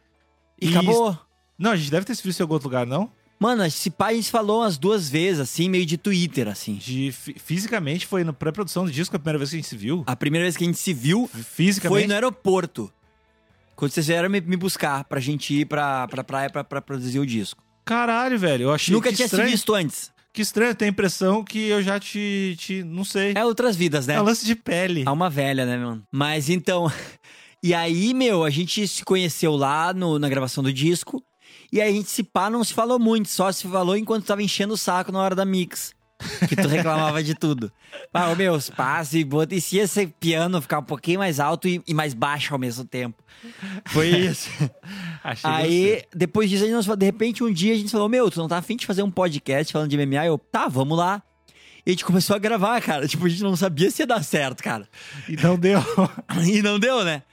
[0.62, 1.17] E acabou.
[1.58, 3.10] Não, a gente deve ter se visto em algum outro lugar, não?
[3.41, 6.75] Mano, esse pai a gente falou umas duas vezes, assim, meio de Twitter, assim.
[6.75, 9.75] De, fi- fisicamente foi na pré-produção do disco a primeira vez que a gente se
[9.75, 10.04] viu.
[10.06, 12.01] A primeira vez que a gente se viu Fisicamente.
[12.01, 12.93] foi no aeroporto.
[13.75, 17.17] Quando vocês vieram me, me buscar pra gente ir pra, pra praia pra, pra produzir
[17.19, 17.63] o disco.
[17.84, 18.63] Caralho, velho.
[18.65, 19.47] Eu achei Nunca tinha estranho.
[19.47, 20.12] se visto antes.
[20.32, 22.56] Que estranho, tenho a impressão que eu já te.
[22.60, 23.34] te não sei.
[23.36, 24.13] É outras vidas, né?
[24.13, 25.04] É um lance de pele.
[25.06, 26.04] Alma velha, né, mano?
[26.12, 26.89] Mas então.
[27.63, 31.23] E aí, meu, a gente se conheceu lá no- na gravação do disco.
[31.71, 34.43] E aí a gente se pá, não se falou muito, só se falou enquanto tava
[34.43, 35.93] enchendo o saco na hora da mix.
[36.47, 37.71] Que tu reclamava de tudo.
[38.13, 39.55] Ah, ô, meu, os passos e bota.
[39.55, 42.85] E se esse piano ficar um pouquinho mais alto e, e mais baixo ao mesmo
[42.85, 43.23] tempo?
[43.87, 44.47] Foi isso.
[45.43, 48.37] Aí, depois disso, a gente, nos- de repente, um dia a gente falou: Meu, tu
[48.39, 50.25] não tá afim de fazer um podcast falando de MMA?
[50.27, 51.23] Eu, tá, vamos lá.
[51.83, 53.07] E a gente começou a gravar, cara.
[53.07, 54.87] Tipo, a gente não sabia se ia dar certo, cara.
[55.27, 55.79] E não deu.
[56.47, 57.23] E não deu, né?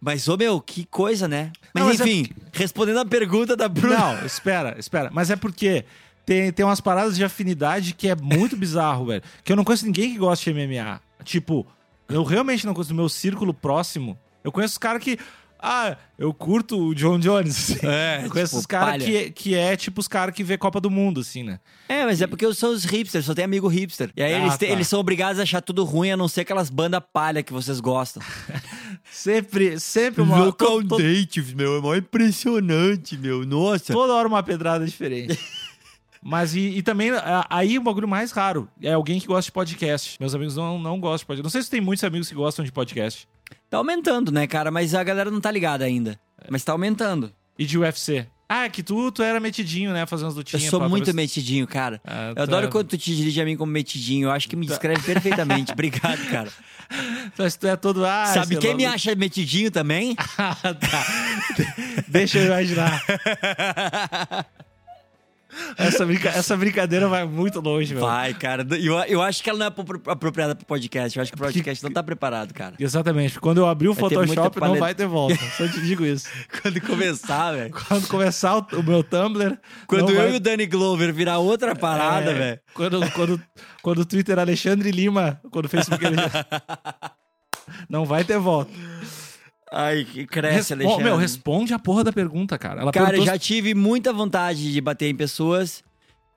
[0.00, 1.52] Mas, ô meu, que coisa, né?
[1.74, 3.98] Mas, Não, mas é enfim, respondendo a pergunta da Bruna.
[3.98, 5.10] Não, espera, espera.
[5.12, 5.84] Mas é porque
[6.24, 9.22] tem, tem umas paradas de afinidade que é muito bizarro, velho.
[9.44, 11.00] Que eu não conheço ninguém que gosta de MMA.
[11.22, 11.66] Tipo,
[12.08, 12.92] eu realmente não conheço.
[12.92, 15.18] No meu círculo próximo, eu conheço os caras que.
[15.62, 17.70] Ah, eu curto o John Jones.
[17.72, 17.86] assim.
[17.86, 20.80] É, eu conheço tipo, os caras que, que é tipo os caras que vê Copa
[20.80, 21.60] do Mundo, assim, né?
[21.88, 24.10] É, mas é porque eu sou os hipsters, só tem amigo hipster.
[24.16, 24.72] E aí Ah, eles, te- tá.
[24.72, 27.78] eles são obrigados a achar tudo ruim, a não ser aquelas bandas palha que vocês
[27.80, 28.22] gostam.
[29.10, 30.52] Sempre, sempre uma.
[30.52, 33.44] to- to- Dative, meu, é mó impressionante, meu.
[33.44, 33.92] Nossa.
[33.92, 35.38] toda hora uma pedrada diferente.
[36.22, 37.10] Mas e, e também,
[37.48, 38.68] aí um bagulho mais raro.
[38.82, 40.16] É alguém que gosta de podcast.
[40.20, 41.42] Meus amigos não, não gostam de podcast.
[41.44, 43.26] Não sei se tem muitos amigos que gostam de podcast.
[43.68, 44.70] Tá aumentando, né, cara?
[44.70, 46.18] Mas a galera não tá ligada ainda.
[46.48, 47.32] Mas tá aumentando.
[47.58, 48.26] E de UFC.
[48.48, 50.04] Ah, que tu, tu era metidinho, né?
[50.06, 50.64] Fazendo as Eu lutinhas.
[50.64, 52.00] sou pra- muito metidinho, cara.
[52.04, 52.42] Ah, Eu tá.
[52.42, 54.26] adoro quando tu te dirige a mim como metidinho.
[54.26, 55.70] Eu acho que me descreve perfeitamente.
[55.72, 56.50] Obrigado, cara.
[57.38, 58.04] Mas tu é todo.
[58.04, 60.16] Ah, Sabe esse quem é me acha metidinho também?
[60.36, 61.06] Ah, tá.
[62.08, 63.00] Deixa eu imaginar.
[65.76, 68.04] Essa, brinca- essa brincadeira vai muito longe, meu.
[68.04, 68.66] Vai, cara.
[68.80, 71.16] Eu, eu acho que ela não é apro- apropriada pro podcast.
[71.16, 72.74] Eu acho que o podcast não tá preparado, cara.
[72.78, 73.38] Exatamente.
[73.40, 75.36] Quando eu abrir o Vai Photoshop, não vai ter volta.
[75.56, 76.28] Só te digo isso.
[76.60, 77.70] Quando começar, velho.
[77.88, 79.58] Quando começar o, o meu Tumblr.
[79.86, 82.60] Quando eu vai- e o Danny Glover virar outra parada, É, velho.
[82.74, 83.42] Quando, quando,
[83.82, 86.04] quando o Twitter Alexandre Lima, quando o Facebook.
[87.88, 88.70] não vai ter volta.
[89.72, 91.04] Ai, que cresce, Respo- Alexandre.
[91.04, 92.80] Meu, responde a porra da pergunta, cara.
[92.82, 95.82] Ela Cara, eu já tive muita vontade de bater em pessoas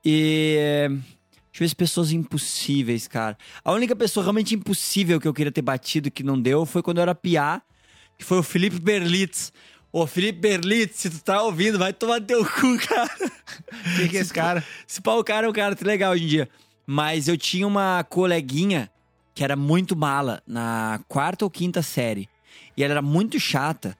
[0.04, 0.86] e.
[0.88, 3.36] Deixa eu ver se pessoas impossíveis, cara.
[3.64, 6.98] A única pessoa realmente impossível que eu queria ter batido que não deu foi quando
[6.98, 7.62] eu era piá,
[8.18, 9.52] que foi o Felipe Berlitz.
[9.92, 13.08] Ô, Felipe Berlitz, se tu tá ouvindo, vai tomar teu cu, cara.
[13.96, 14.64] Quem que é esse cara?
[14.88, 16.48] Esse pau, o cara é um cara muito legal hoje em dia.
[16.84, 18.90] Mas eu tinha uma coleguinha
[19.32, 22.28] que era muito mala na quarta ou quinta série.
[22.76, 23.96] E ela era muito chata.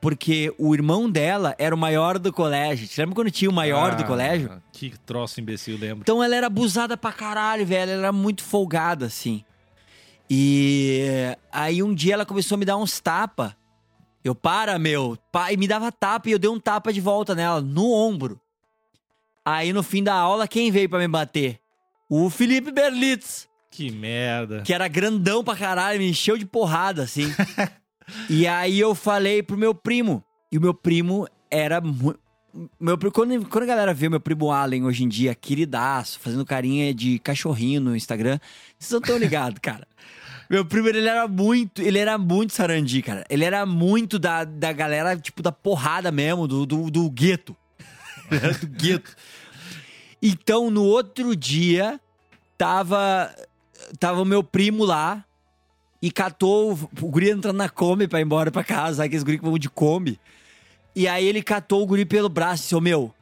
[0.00, 2.86] porque o irmão dela era o maior do colégio.
[2.86, 4.62] Te lembra quando tinha o maior do Ah, colégio?
[4.72, 6.02] Que troço imbecil, lembro.
[6.02, 7.90] Então ela era abusada pra caralho, velho.
[7.90, 9.44] Ela era muito folgada, assim.
[10.30, 13.56] E aí um dia ela começou a me dar uns tapa.
[14.22, 15.18] Eu, para, meu.
[15.32, 18.40] Pai, me dava tapa e eu dei um tapa de volta nela, no ombro.
[19.44, 21.58] Aí no fim da aula, quem veio pra me bater?
[22.08, 24.62] O Felipe Berlitz, Que merda.
[24.62, 27.32] que era grandão pra caralho, me encheu de porrada, assim.
[28.28, 30.22] e aí eu falei pro meu primo.
[30.50, 32.18] E o meu primo era muito.
[32.80, 36.92] Meu, quando, quando a galera vê meu primo Allen hoje em dia, queridaço, fazendo carinha
[36.92, 38.38] de cachorrinho no Instagram,
[38.78, 39.86] vocês não estão ligados, cara.
[40.50, 43.22] Meu primo, ele era muito, ele era muito sarandi, cara.
[43.28, 47.54] Ele era muito da, da galera, tipo, da porrada mesmo, do, do, do gueto.
[48.30, 49.14] Ele era do gueto.
[50.22, 52.00] Então, no outro dia,
[52.56, 53.30] tava,
[54.00, 55.22] tava o meu primo lá
[56.00, 59.38] e catou o, o guri entrando na Kombi pra ir embora pra casa, aqueles guri
[59.38, 60.18] que vão de Kombi.
[60.94, 63.14] E aí ele catou o guri pelo braço e disse, ô meu,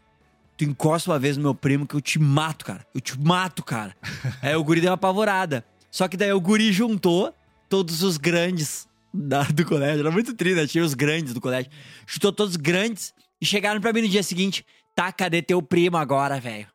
[0.56, 2.86] tu encosta uma vez no meu primo que eu te mato, cara.
[2.94, 3.94] Eu te mato, cara.
[4.42, 5.64] aí o guri deu uma apavorada.
[5.90, 7.34] Só que daí o guri juntou
[7.68, 10.00] todos os grandes da- do colégio.
[10.00, 10.66] Era muito triste, né?
[10.66, 11.70] Tinha os grandes do colégio.
[12.06, 14.64] Juntou todos os grandes e chegaram pra mim no dia seguinte.
[14.94, 16.66] Tá, cadê teu primo agora, velho?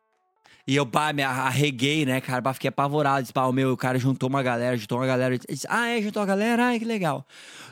[0.66, 2.40] E eu, pá, me arreguei, né, cara?
[2.40, 3.22] Pá, fiquei apavorado.
[3.22, 5.36] Disse, pá, o meu o cara juntou uma galera, juntou uma galera.
[5.36, 6.66] Disse, ah, é, juntou a galera?
[6.66, 7.26] Ai, que legal.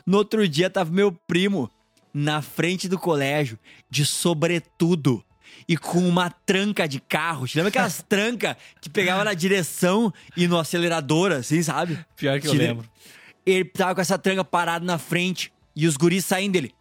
[0.05, 1.69] No outro dia tava meu primo
[2.13, 3.57] na frente do colégio,
[3.89, 5.23] de sobretudo.
[5.67, 7.47] E com uma tranca de carro.
[7.47, 11.97] Te lembra aquelas trancas que pegava na direção e no acelerador, assim, sabe?
[12.17, 12.89] Pior que eu Tira- lembro.
[13.45, 16.73] Ele tava com essa tranca parado na frente e os guris saindo dele.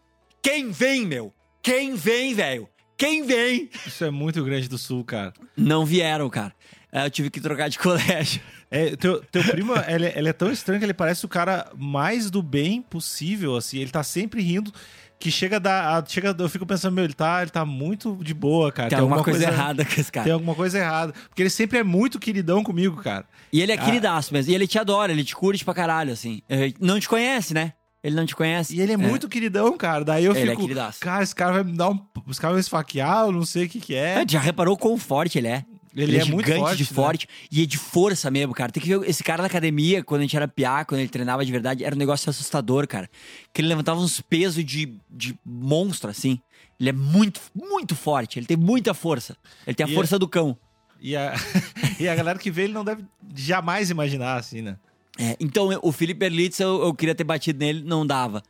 [0.43, 1.33] Quem vem, meu?
[1.63, 2.69] Quem vem, velho?
[3.01, 3.71] Quem vem?
[3.87, 5.33] Isso é muito grande do sul, cara.
[5.57, 6.53] Não vieram, cara.
[6.93, 8.43] Aí Eu tive que trocar de colégio.
[8.71, 12.31] É, teu, teu primo, ele, ele é tão estranho que ele parece o cara mais
[12.31, 13.79] do bem possível, assim.
[13.79, 14.71] Ele tá sempre rindo,
[15.19, 15.97] que chega a dar...
[15.99, 18.91] a- Chega, eu fico pensando, meu, ele tá, ele tá muito de boa, cara.
[18.91, 20.25] Tem alguma coisa, errada com esse cara.
[20.25, 21.15] Tem alguma coisa errada.
[21.29, 23.25] Porque ele sempre é muito queridão comigo, cara.
[23.53, 23.85] E ele é Ah.
[23.85, 24.53] queridaço mesmo.
[24.53, 26.43] E ele te adora, ele te curte pra caralho, assim.
[26.51, 27.73] Ele não te conhece, né?
[28.03, 28.75] Ele não te conhece.
[28.75, 30.05] E ele é, muito queridão, cara.
[30.05, 31.01] Daí eu Ele é fico, queridaço.
[31.01, 31.99] cara, esse cara vai me dar um...
[32.27, 34.23] Os caras vão esfaquear, eu não sei o que que é.
[34.23, 35.65] É, já reparou quão forte ele é?
[35.95, 36.95] Ele é muito gigante, forte, de né?
[36.95, 38.71] forte e é de força mesmo, cara.
[38.71, 41.45] Tem que ver esse cara na academia, quando a gente era piá, quando ele treinava
[41.45, 43.11] de verdade, era um negócio assustador, cara.
[43.53, 46.41] Que ele levantava uns pesos de, de monstro, assim.
[46.79, 49.37] Ele é muito, muito forte, ele tem muita força.
[49.67, 50.57] Ele tem a E força do cão.
[51.01, 51.35] E a,
[51.99, 54.77] e a galera que vê ele não deve jamais imaginar, assim, né?
[55.21, 58.43] É, então, o Felipe Erlitz, eu, eu queria ter batido nele, não dava.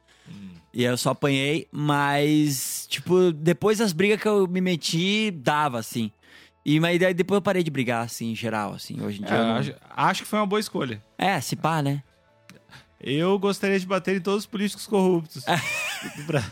[0.72, 6.12] E eu só apanhei, mas, tipo, depois das brigas que eu me meti, dava, assim.
[6.64, 9.00] E mas daí depois eu parei de brigar, assim, em geral, assim.
[9.02, 9.34] Hoje em dia.
[9.34, 11.02] É, não- acho, acho que foi uma boa escolha.
[11.18, 12.02] É, se pá, né?
[13.00, 15.42] Eu gostaria de bater em todos os políticos corruptos.
[16.26, 16.44] Pra-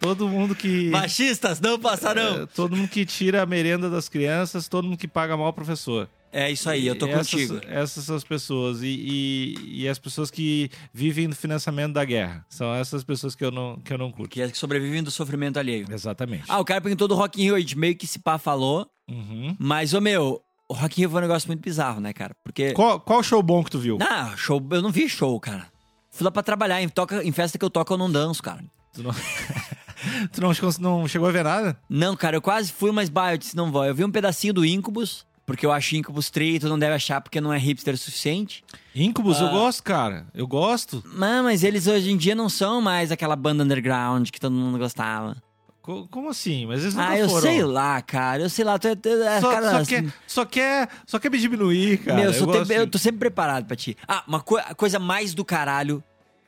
[0.00, 0.88] todo mundo que.
[0.88, 2.42] Machistas, não passarão!
[2.44, 5.52] é, todo mundo que tira a merenda das crianças, todo mundo que paga mal o
[5.52, 6.08] professor.
[6.36, 7.60] É isso aí, eu tô essas, contigo.
[7.68, 8.82] Essas são as pessoas.
[8.82, 12.44] E, e, e as pessoas que vivem do financiamento da guerra.
[12.48, 14.30] São essas pessoas que eu não, que eu não curto.
[14.30, 15.86] Que é que sobrevivem do sofrimento alheio.
[15.88, 16.42] Exatamente.
[16.48, 18.84] Ah, o cara perguntou do Rock in Rio, a gente meio que se pá falou.
[19.08, 19.54] Uhum.
[19.60, 22.34] Mas, ô meu, o Rock in Rio foi um negócio muito bizarro, né, cara?
[22.42, 22.72] Porque...
[22.72, 23.96] Qual, qual show bom que tu viu?
[23.96, 25.68] Não, show, eu não vi show, cara.
[26.10, 28.64] Fui lá pra trabalhar, em, toca, em festa que eu toco eu não danço, cara.
[28.92, 29.12] Tu não,
[30.32, 31.78] tu não, não chegou a ver nada?
[31.88, 33.84] Não, cara, eu quase fui, mas bah, eu disse não vou.
[33.84, 37.20] Eu vi um pedacinho do Incubus, porque eu acho Incubus tri, tu não deve achar
[37.20, 38.64] porque não é hipster o suficiente.
[38.94, 39.50] Incubus, eu Ah.
[39.50, 40.26] gosto, cara.
[40.34, 41.02] Eu gosto.
[41.06, 44.78] Mas, mas eles hoje em dia não são mais aquela banda underground que todo mundo
[44.78, 45.36] gostava.
[45.82, 46.64] Co- como assim?
[46.64, 47.42] Mas eles nunca Ah, eu foram.
[47.42, 48.42] sei lá, cara.
[48.42, 51.18] Eu sei lá, tu é, tu é Só, cara, só assim, quer, só, quer, só
[51.18, 52.16] quer me diminuir, cara.
[52.20, 53.94] Meu, eu, eu, tô sempre preparado pra ti.
[54.08, 56.02] Ah, uma co- a coisa mais do caralho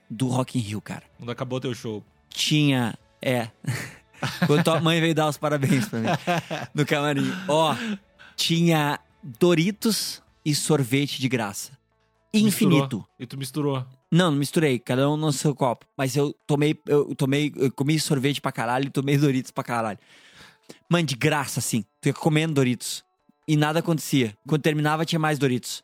[0.09, 1.03] do Rock in Rio, cara.
[1.19, 2.03] Quando acabou teu show.
[2.31, 2.95] Tinha.
[3.21, 3.49] É.
[4.47, 6.07] Quando tua mãe veio dar os parabéns pra mim.
[6.75, 7.31] No camarim.
[7.47, 7.75] Ó,
[8.37, 9.01] tinha
[9.41, 11.73] Doritos e sorvete de graça.
[12.33, 12.99] Infinito.
[12.99, 13.09] Misturou.
[13.19, 13.87] E tu misturou.
[14.13, 15.87] Não, não misturei, cada um no seu copo.
[15.97, 19.99] Mas eu tomei, eu tomei, eu comi sorvete pra caralho e tomei Doritos pra caralho.
[20.89, 21.85] Mano, de graça, assim.
[22.01, 23.03] Tu ia comendo Doritos.
[23.49, 24.37] E nada acontecia.
[24.47, 25.83] Quando terminava, tinha mais Doritos.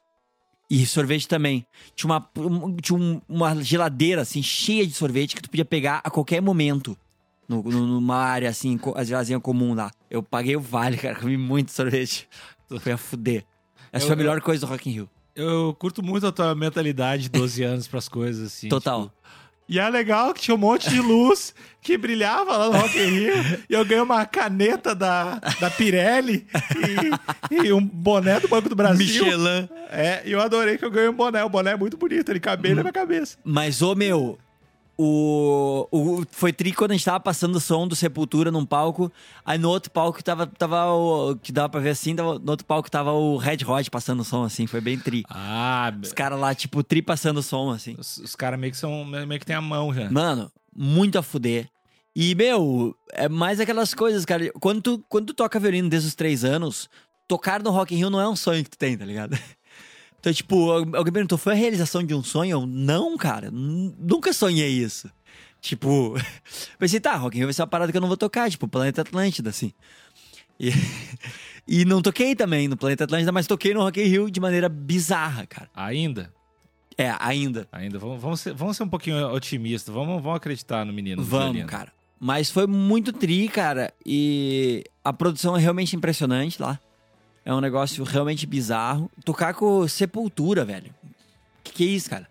[0.71, 1.67] E sorvete também.
[1.95, 6.01] Tinha uma, um- tinha um- uma geladeira, assim, cheia de sorvete que tu podia pegar
[6.05, 6.97] a qualquer momento.
[7.53, 9.91] No, no- numa área, assim, co- a gelazinha comum lá.
[10.11, 11.15] Eu paguei o vale, cara.
[11.15, 12.29] Comi muito sorvete.
[12.81, 13.45] Foi a fuder.
[13.93, 15.11] Essa Eu- foi a melhor coisa do Rock in Rio.
[15.35, 18.69] Eu curto muito a tua mentalidade de 12 anos pras coisas, assim.
[18.69, 19.03] Total.
[19.05, 19.23] tipo.
[19.69, 23.07] E é legal que tinha um monte de luz que brilhava lá no Rock in
[23.07, 23.35] Rio.
[23.71, 26.47] e eu ganhei uma caneta da, da Pirelli
[27.51, 29.25] e, e um boné do Banco do Brasil.
[29.25, 29.69] Michelin.
[29.91, 31.43] É, e eu adorei que eu ganhei um boné.
[31.45, 33.39] O boné é muito bonito, ele cabe na minha cabeça.
[33.45, 34.39] Mas, ô meu,
[34.97, 39.11] O, o, foi tri quando a gente tava passando o som do Sepultura num palco.
[39.45, 41.37] Aí no outro palco tava, tava o.
[41.37, 44.25] Que dava pra ver assim, tava, no outro palco tava o Red Hot passando o
[44.25, 44.67] som, assim.
[44.67, 45.25] Foi bem tri.
[45.29, 47.97] Ah, Os caras lá, tipo, tri passando o som, assim.
[47.99, 49.05] os, os caras meio que são.
[49.05, 50.11] meio que tem a mão já.
[50.11, 51.69] Mano, muito a fuder.
[52.15, 54.53] E, meu, é mais aquelas coisas, cara.
[54.61, 56.89] Quando tu, quando tu toca violino desde os três anos,
[57.27, 59.37] tocar no Rock in Rio não é um sonho que tu tem, tá ligado?
[60.23, 62.53] Então, tipo, alguém perguntou, foi a realização de um sonho?
[62.53, 65.11] Eu, não, cara, nunca sonhei isso.
[65.61, 66.15] Tipo,
[66.79, 68.69] pensei, tá, Rock in Rio vai ser uma parada que eu não vou tocar, tipo,
[68.69, 69.73] Planeta Atlântida, assim.
[70.61, 70.71] E,
[71.67, 74.69] e não toquei também no Planeta Atlântida, mas toquei no Rock in Rio de maneira
[74.69, 75.69] bizarra, cara.
[75.75, 76.33] Ainda?
[76.97, 77.67] É, ainda.
[77.73, 77.99] Ainda.
[77.99, 79.93] Vamos, vamos, ser, vamos ser um pouquinho otimistas.
[79.93, 81.21] Vamos, vamos acreditar no menino.
[81.21, 81.67] Vamos, violino.
[81.69, 81.93] cara.
[82.21, 83.93] Mas foi muito tri, cara.
[84.07, 86.79] E a produção é realmente impressionante lá.
[87.45, 89.11] É um negócio realmente bizarro.
[89.25, 90.95] Tocar com Sepultura, velho.
[91.65, 92.29] Que que é isso, cara?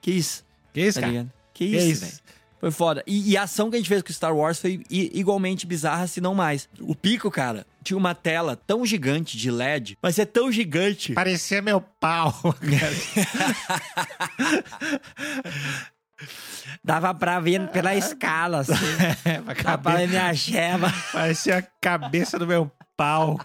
[0.00, 1.12] Que isso, Que isso, tá cara?
[1.12, 1.32] ligado?
[1.54, 2.00] Que Que isso, isso?
[2.06, 2.18] velho.
[2.60, 3.02] Foi foda.
[3.06, 6.20] E, e a ação que a gente fez com Star Wars foi igualmente bizarra, se
[6.20, 6.68] não mais.
[6.80, 11.14] O pico, cara, tinha uma tela tão gigante de LED, mas é tão gigante.
[11.14, 12.34] Parecia meu pau.
[16.84, 18.72] Dava pra ver pela escala, assim.
[19.24, 20.92] É, Dava pra ver minha gema.
[21.12, 23.40] Parecia a cabeça do meu pau.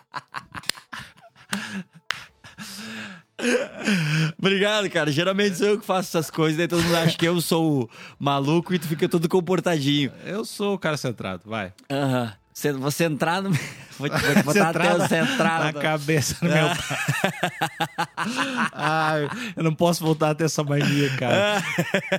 [4.38, 5.12] Obrigado, cara.
[5.12, 7.89] Geralmente sou eu que faço essas coisas, daí todo mundo acha que eu sou o
[8.18, 10.12] maluco e tu fica todo comportadinho.
[10.26, 11.74] Eu sou o cara centrado, vai.
[11.91, 12.34] Aham.
[12.53, 13.51] Você, você entrar no.
[13.97, 18.18] Vou te, vou te botar até Centrado você entrar na cabeça do meu pau.
[18.74, 21.64] Ai, eu não posso voltar a ter essa mania, cara.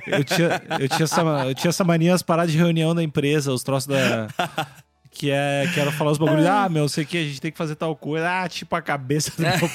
[0.07, 3.53] Eu tinha, eu tinha, essa, eu tinha essa mania as paradas de reunião da empresa,
[3.53, 4.27] os troços da.
[5.17, 7.57] Que, é, que era falar os bagulhos, ah, meu, sei que a gente tem que
[7.57, 9.69] fazer tal coisa, ah, tipo a cabeça do meu pau.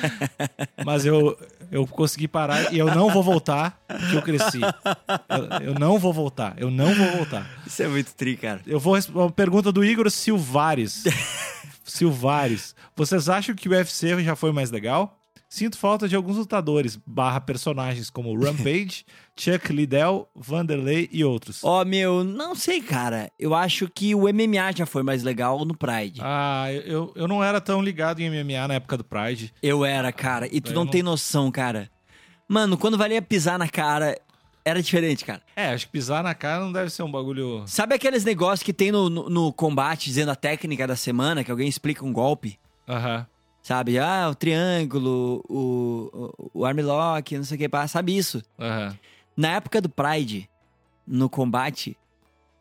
[0.86, 1.38] Mas eu,
[1.70, 4.60] eu consegui parar e eu não vou voltar, porque eu cresci.
[5.28, 7.46] Eu, eu não vou voltar, eu não vou voltar.
[7.66, 8.62] Isso é muito tri, cara.
[8.66, 11.04] Eu vou responder uma pergunta do Igor Silvares.
[11.84, 12.74] Silvares.
[12.96, 15.19] Vocês acham que o UFC já foi mais legal?
[15.52, 19.04] Sinto falta de alguns lutadores, barra personagens como Rampage,
[19.36, 21.64] Chuck Liddell, Vanderlei e outros.
[21.64, 23.32] Ó, meu, não sei, cara.
[23.36, 26.20] Eu acho que o MMA já foi mais legal no Pride.
[26.22, 29.52] Ah, eu, eu não era tão ligado em MMA na época do Pride.
[29.60, 30.46] Eu era, cara.
[30.46, 31.90] E tu Eu não, não- tem noção, cara.
[32.46, 34.16] Mano, quando valia pisar na cara,
[34.64, 35.42] era diferente, cara.
[35.56, 37.64] É, acho que pisar na cara não deve ser um bagulho.
[37.66, 41.50] Sabe aqueles negócios que tem no, no, no combate dizendo a técnica da semana, que
[41.50, 42.56] alguém explica um golpe?
[42.88, 43.26] Aham.
[43.62, 43.98] Sabe?
[43.98, 47.86] Ah, o triângulo, o, o, o armlock, não sei o que, pá.
[47.86, 48.42] sabe isso?
[48.58, 48.96] Aham.
[49.36, 50.48] Na época do Pride,
[51.06, 51.96] no combate,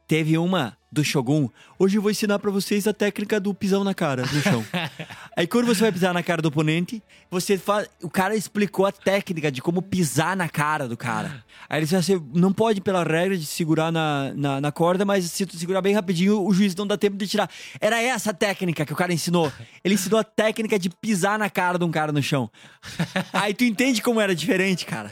[0.09, 1.47] teve uma do Shogun.
[1.77, 4.65] Hoje eu vou ensinar pra vocês a técnica do pisão na cara no chão.
[5.37, 7.87] Aí quando você vai pisar na cara do oponente, você faz.
[8.01, 11.45] O cara explicou a técnica de como pisar na cara do cara.
[11.69, 15.25] Aí ele disse assim: não pode, pela regra, de segurar na, na, na corda, mas
[15.25, 17.47] se tu segurar bem rapidinho, o juiz não dá tempo de tirar.
[17.79, 19.53] Era essa a técnica que o cara ensinou.
[19.83, 22.49] Ele ensinou a técnica de pisar na cara de um cara no chão.
[23.31, 25.11] Aí tu entende como era diferente, cara.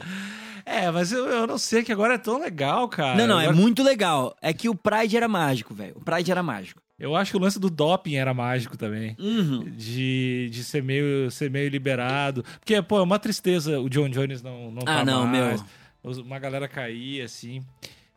[0.70, 3.16] É, mas eu, eu não sei que agora é tão legal, cara.
[3.18, 4.36] Não, não, é Agora- muito legal.
[4.42, 5.94] É que o Pride era mágico, velho.
[5.96, 6.82] O Pride era mágico.
[7.00, 9.16] Eu acho que o lance do doping era mágico também.
[9.20, 9.64] Uhum.
[9.70, 12.44] de, de ser, meio, ser meio liberado.
[12.60, 15.64] Porque, pô, é uma tristeza o John Jones não, não Ah, tá não, mais.
[16.04, 16.24] meu.
[16.24, 17.62] Uma galera cair, assim.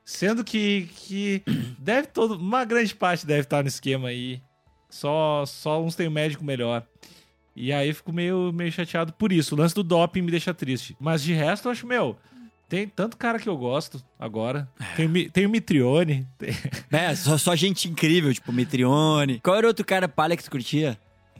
[0.04, 1.42] Sendo que, que
[1.78, 2.34] deve todo.
[2.36, 4.40] Uma grande parte deve estar no esquema aí.
[4.88, 6.84] Só, só uns tem um médico melhor.
[7.54, 9.54] E aí eu fico meio, meio chateado por isso.
[9.54, 10.96] O lance do doping me deixa triste.
[10.98, 12.16] Mas de resto, eu acho, meu.
[12.70, 14.68] Tem tanto cara que eu gosto agora.
[14.96, 16.24] Tem, o Mi- tem o Mitrione.
[16.38, 16.54] tem-
[16.92, 19.40] É, só, só gente incrível, tipo Mitrione.
[19.40, 20.96] Qual era outro cara palha que tu curtia?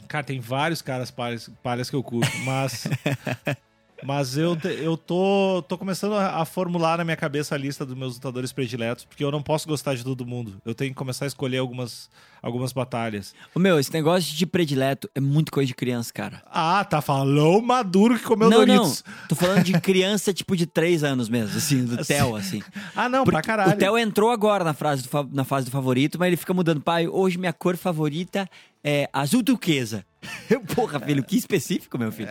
[0.09, 2.89] Cara, tem vários caras palhas, palhas que eu curto, mas.
[4.03, 7.97] mas eu, eu tô, tô começando a, a formular na minha cabeça a lista dos
[7.97, 10.61] meus lutadores prediletos, porque eu não posso gostar de todo mundo.
[10.65, 12.11] Eu tenho que começar a escolher algumas,
[12.43, 13.35] algumas batalhas.
[13.55, 16.43] Ô, meu, esse negócio de predileto é muito coisa de criança, cara.
[16.47, 19.05] Ah, tá falando o maduro que comeu não, Doritos.
[19.07, 19.29] não.
[19.29, 22.63] Tô falando de criança, tipo, de três anos mesmo, assim, do Theo, assim.
[22.95, 23.73] Ah, não, Porque pra caralho.
[23.73, 26.81] O Theo entrou agora na, frase do na fase do favorito, mas ele fica mudando.
[26.81, 28.49] Pai, hoje minha cor favorita
[28.83, 30.05] é azul turquesa.
[30.75, 32.29] Porra, filho, que específico, meu filho.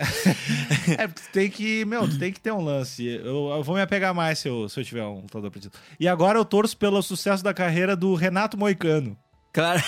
[0.97, 3.05] É, porque tu tem que, meu, tu tem que ter um lance.
[3.05, 5.79] Eu, eu vou me apegar mais se eu, se eu tiver um lutador predileto.
[5.99, 9.17] E agora eu torço pelo sucesso da carreira do Renato Moicano.
[9.51, 9.81] Claro.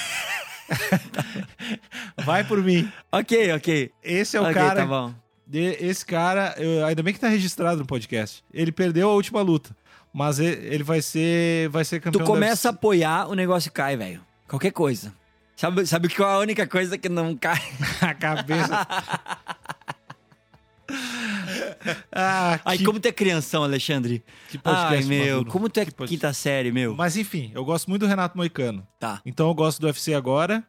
[2.24, 2.91] Vai por mim.
[3.12, 3.91] ok, ok.
[4.04, 5.14] Esse é o ok, cara tá bom.
[5.54, 8.43] Esse cara, eu- ainda bem que tá registrado no podcast.
[8.54, 9.76] Ele perdeu a última luta,
[10.14, 12.26] mas ele vai ser, vai ser Tu campeão.
[12.26, 14.22] começa a apoiar, o negócio cai, velho.
[14.47, 15.14] Qualquer coisa.
[15.62, 17.62] Sabe, sabe qual é a única coisa que não cai?
[18.01, 18.88] a cabeça.
[22.12, 24.22] Ah, Ai, que, como tu é crianção, Alexandre.
[24.49, 25.51] que podcast Ai, meu, maduro.
[25.51, 26.93] como tu é Que quinta série, meu.
[26.95, 28.86] Mas enfim, eu gosto muito do Renato Moicano.
[28.99, 29.22] Tá.
[29.26, 30.64] Então eu gosto do UFC agora.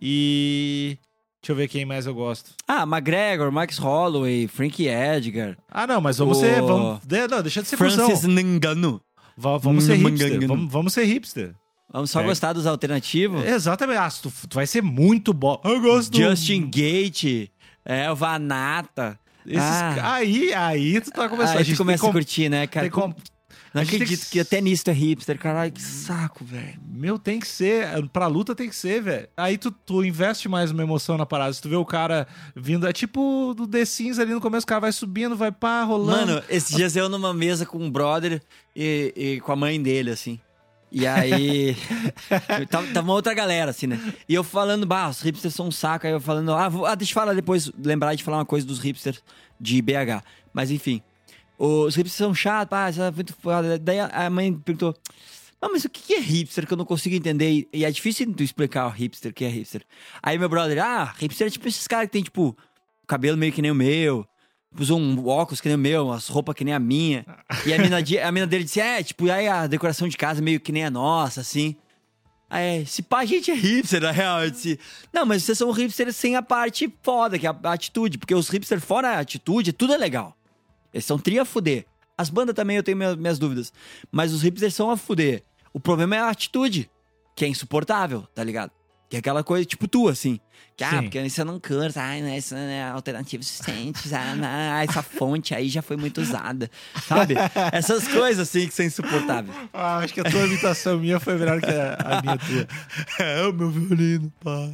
[0.00, 0.98] E.
[1.40, 2.52] Deixa eu ver quem mais eu gosto.
[2.66, 6.60] Ah, McGregor, Max Holloway, Frankie Edgar, Ah, não, mas vamos O- ser.
[6.60, 8.30] Vamos, de- não, deixa de ser Francis cuzão.
[8.32, 9.00] Ngannou.
[9.36, 10.46] Va- Vamos ser hipster.
[10.48, 11.54] Vamos, vamos ser hipster.
[11.92, 12.24] Vamos só É.
[12.24, 13.44] gostar dos alternativos.
[13.44, 13.98] Exatamente.
[13.98, 15.60] Ah, tu, tu vai ser muito bom.
[15.64, 17.50] Eu gosto do- Justin Gate,
[17.84, 19.18] é, o Vanata.
[19.44, 20.14] Esses- Ah.
[20.14, 21.56] Aí, aí tu tá começando.
[21.56, 22.88] Aí a gente começa a com- curtir, né, cara?
[22.88, 23.12] com-
[23.74, 24.40] Não acredito que- que...
[24.40, 25.38] até nisso tu é hipster.
[25.38, 26.78] Caralho, que saco, velho.
[26.86, 27.86] Meu, tem que ser.
[28.10, 29.28] Pra luta tem que ser, velho.
[29.36, 31.52] Aí tu, tu investe mais uma emoção na parada.
[31.52, 34.66] Se tu vê o cara vindo, é tipo do The Sims ali no começo, o
[34.68, 36.32] cara vai subindo, vai pá, rolando.
[36.34, 38.40] Mano, esses dias eu numa mesa com um brother
[38.76, 40.38] e, e com a mãe dele, assim.
[40.92, 41.74] E aí.
[42.70, 43.98] tava, tava uma outra galera, assim, né?
[44.28, 46.06] E eu falando, bah, os hipsters são um saco.
[46.06, 48.66] Aí eu falando, ah, vou- ah, deixa eu falar depois, lembrar de falar uma coisa
[48.66, 49.22] dos hipsters
[49.58, 50.22] de BH.
[50.52, 51.00] Mas enfim.
[51.58, 53.78] Os hipsters são chatos, pá, isso é muito foda.
[53.78, 54.94] Daí a mãe perguntou.
[55.60, 57.50] Ah, mas o que é hipster que eu não consigo entender?
[57.50, 59.82] E- E é difícil tu explicar o hipster, o que é hipster.
[60.22, 62.56] Aí meu brother, ah, hipster é tipo esses caras que tem, tipo,
[63.06, 64.26] cabelo meio que nem o meu,
[64.78, 67.24] usou um óculos que nem o meu, umas roupas que nem a minha.
[67.66, 70.60] E a mina, a mina dele disse, é, tipo, aí a decoração de casa meio
[70.60, 71.76] que nem a nossa, assim.
[72.48, 74.48] Aí, se pá, a gente é hipster, na real.
[74.50, 74.78] Disse,
[75.12, 78.18] não, mas vocês são hipsters sem a parte foda, que é a atitude.
[78.18, 80.36] Porque os hipsters fora a atitude, tudo é legal.
[80.92, 81.86] Eles são tri a fuder.
[82.16, 83.72] As bandas também eu tenho minhas, minhas dúvidas.
[84.10, 85.42] Mas os hipsters são a fuder.
[85.72, 86.90] O problema é a atitude,
[87.34, 88.70] que é insuportável, tá ligado?
[89.12, 90.40] Que é aquela coisa tipo tu, assim.
[90.74, 91.02] Que, ah, Sim.
[91.02, 95.02] porque isso eu não curto, ai, né, isso é alternativo suficiente, ah, não, ah, essa
[95.02, 96.70] fonte aí já foi muito usada,
[97.06, 97.34] sabe?
[97.72, 99.54] Essas coisas, assim, que são insuportáveis.
[99.70, 102.66] Ah, acho que a tua imitação minha foi melhor que a, a minha tua.
[103.22, 104.70] É o meu violino, pá.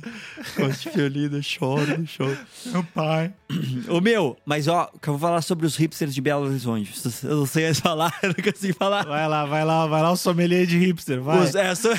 [0.57, 2.39] Gosto de violino, eu choro, eu choro.
[2.67, 3.33] Meu pai.
[3.91, 6.95] Ô, meu, mas ó, que eu vou falar sobre os hipsters de Belo Horizonte.
[7.25, 9.05] Eu não sei falar, eu não consigo falar.
[9.05, 11.41] Vai lá, vai lá, vai lá o sommelier de hipster, vai.
[11.41, 11.93] Os, é, sou-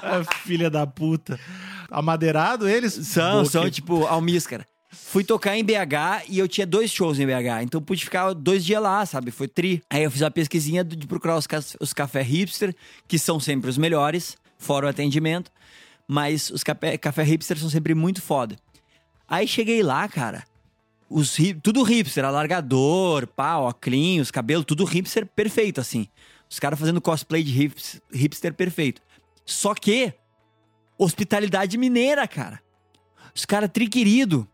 [0.44, 1.38] filha da puta.
[1.90, 2.92] Amadeirado eles?
[2.92, 4.66] São, Boca- são tipo almíscara.
[4.90, 8.64] Fui tocar em BH e eu tinha dois shows em BH, então pude ficar dois
[8.64, 9.30] dias lá, sabe?
[9.30, 9.82] Foi tri.
[9.90, 11.46] Aí eu fiz uma pesquisinha de procurar os,
[11.80, 12.74] os café hipster,
[13.06, 15.50] que são sempre os melhores, fora o atendimento,
[16.08, 18.56] mas os café, café hipster são sempre muito foda.
[19.28, 20.44] Aí cheguei lá, cara,
[21.10, 26.08] os tudo hipster, alargador, pá, óculos, cabelo, tudo hipster perfeito, assim.
[26.48, 29.02] Os caras fazendo cosplay de hips- hipster perfeito.
[29.46, 30.12] Só que,
[30.98, 32.60] hospitalidade mineira, cara.
[33.32, 34.46] Os caras triquerido.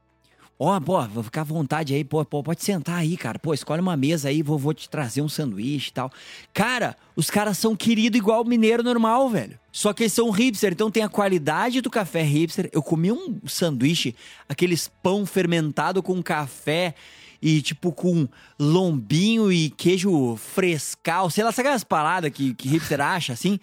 [0.59, 3.39] Ó, pô, vou ficar à vontade aí, pô, pô, pode sentar aí, cara.
[3.39, 6.13] Pô, escolhe uma mesa aí, vou, vou te trazer um sanduíche e tal.
[6.55, 9.59] Cara, os caras são querido igual mineiro normal, velho.
[9.73, 12.71] Só que eles são hipster, então tem a qualidade do café hipster.
[12.73, 14.15] Eu comi um sanduíche,
[14.49, 16.95] aqueles pão fermentado com café
[17.41, 23.01] e tipo com lombinho e queijo frescal, sei lá, sabe aquelas paradas que, que hipster
[23.01, 23.59] acha, assim?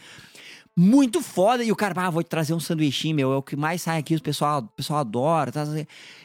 [0.79, 1.61] Muito foda.
[1.61, 3.33] E o cara, ah, vou te trazer um sanduichinho, meu.
[3.33, 5.51] É o que mais sai aqui, o pessoal, o pessoal adora.
[5.51, 5.65] Tá?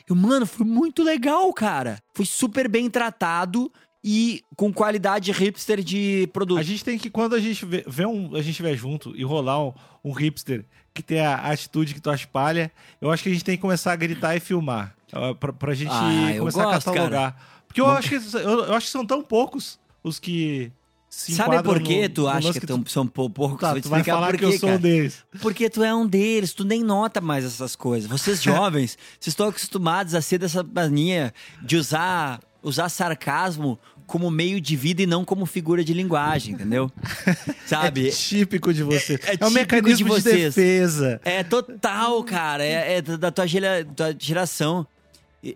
[0.09, 1.99] Eu, mano, foi muito legal, cara.
[2.15, 3.71] Fui super bem tratado
[4.03, 6.61] e com qualidade hipster de produto.
[6.61, 9.25] A gente tem que, quando a gente vê, vê um, a gente estiver junto e
[9.25, 9.73] rolar um,
[10.05, 13.57] um hipster que tem a atitude que tu espalha, eu acho que a gente tem
[13.57, 14.95] que começar a gritar e filmar.
[15.41, 17.37] Pra, pra gente Ah, começar gosto, a catalogar.
[17.67, 20.71] Porque eu acho, que, eu, eu acho que são tão poucos os que
[21.17, 23.61] Sabe por que tu acha lance que, tu- são pou- poucos?
[23.61, 24.79] Tá, Vou tu vai falar por que eu quê, sou cara.
[24.79, 25.17] um deles.
[25.41, 28.11] Porque tu é um deles, tu nem nota mais essas coisas.
[28.11, 34.61] Vocês jovens, vocês estão acostumados a ser dessa mania de usar, usar sarcasmo como meio
[34.61, 36.93] de vida e não como figura de linguagem, entendeu?
[37.67, 38.09] Sabe?
[38.09, 39.15] É típico de você.
[39.25, 41.21] É- é É, um mecanismo de de, defesa.
[41.25, 42.63] É total, cara.
[42.63, 44.87] É, é da tua, gera- tua geração.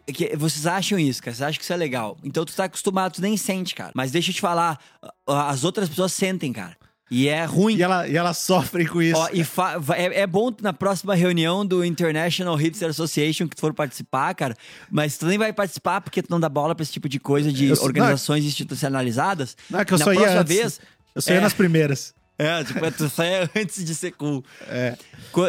[0.07, 1.34] E- que vocês acham isso, cara.
[1.34, 2.16] Vocês acham que isso é legal.
[2.22, 3.93] Então tu tá acostumado, tu nem sente, cara.
[3.95, 4.78] Mas deixa eu te falar,
[5.26, 6.76] as outras pessoas sentem, cara.
[7.11, 7.74] E é ruim.
[7.76, 9.18] E ela, e ela sofre com isso.
[9.18, 9.41] Ó, e
[9.97, 14.55] é, é bom na próxima reunião do International Hipster Association que tu for participar, cara.
[14.91, 17.51] Mas tu nem vai participar porque tu não dá bola pra esse tipo de coisa
[17.51, 19.57] de Eu sou- organizações institucionalizadas.
[19.70, 20.55] Não, é que eu na só ia antes.
[20.57, 20.80] vez.
[21.14, 21.41] Eu só ia É.
[21.41, 22.14] nas primeiras.
[22.41, 24.45] É, tipo, tu sai antes de ser cool.
[24.68, 24.97] É.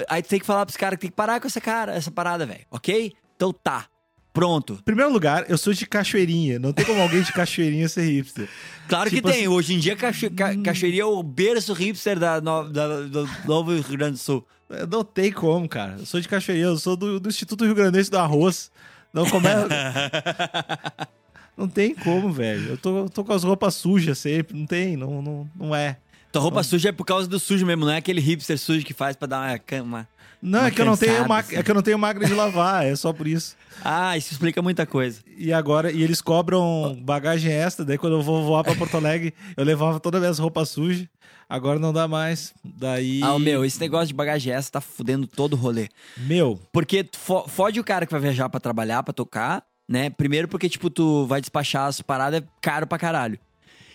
[0.10, 2.10] Aí tu tem que falar pros caras que tem que parar com essa cara, essa
[2.10, 2.66] parada, velho.
[2.72, 3.14] Ok?
[3.36, 3.86] Então tá.
[4.32, 4.80] Pronto.
[4.86, 6.60] Primeiro lugar, eu sou de cachoeirinha.
[6.60, 8.48] Não tem como alguém de cachoeirinha ser hipster.
[8.88, 9.42] Claro Tipo que tem.
[9.42, 10.30] assim- Hoje em dia, cacho...
[10.32, 12.70] ca- cachoeirinha é o berço hipster da no...
[12.70, 14.46] da- do Novo Rio Grande do Sul.
[14.70, 15.96] É, Não tem como, cara.
[16.00, 16.68] Eu sou de cachoeirinha.
[16.68, 18.72] Eu sou do, do Instituto Rio Grandense do Arroz.
[19.12, 19.68] Não começa.
[21.58, 22.70] não tem como, velho.
[22.72, 24.58] Eu tô, eu tô com as roupas sujas sempre.
[24.58, 25.98] Não tem, não, não, não é.
[26.32, 28.94] Tua roupa suja é por causa do sujo mesmo, não é aquele hipster sujo que
[28.94, 30.08] faz pra dar uma cama.
[30.42, 31.56] Não, Uma é que eu não tenho ma- assim.
[31.58, 33.56] é que eu não tenho máquina de lavar, é só por isso.
[33.82, 35.22] Ah, isso explica muita coisa.
[35.38, 39.34] E agora, e eles cobram bagagem extra, daí quando eu vou voar pra Porto Alegre,
[39.56, 41.08] eu levava todas as minhas roupas sujas.
[41.48, 42.54] Agora não dá mais.
[42.62, 43.22] Daí.
[43.24, 45.88] Ah, meu, esse negócio de bagagem essa tá fudendo todo o rolê.
[46.18, 50.10] Meu, Porque fo- fode o cara que vai viajar pra trabalhar, pra tocar, né?
[50.10, 53.40] Primeiro porque, tipo, tu vai despachar as paradas é caro pra caralho.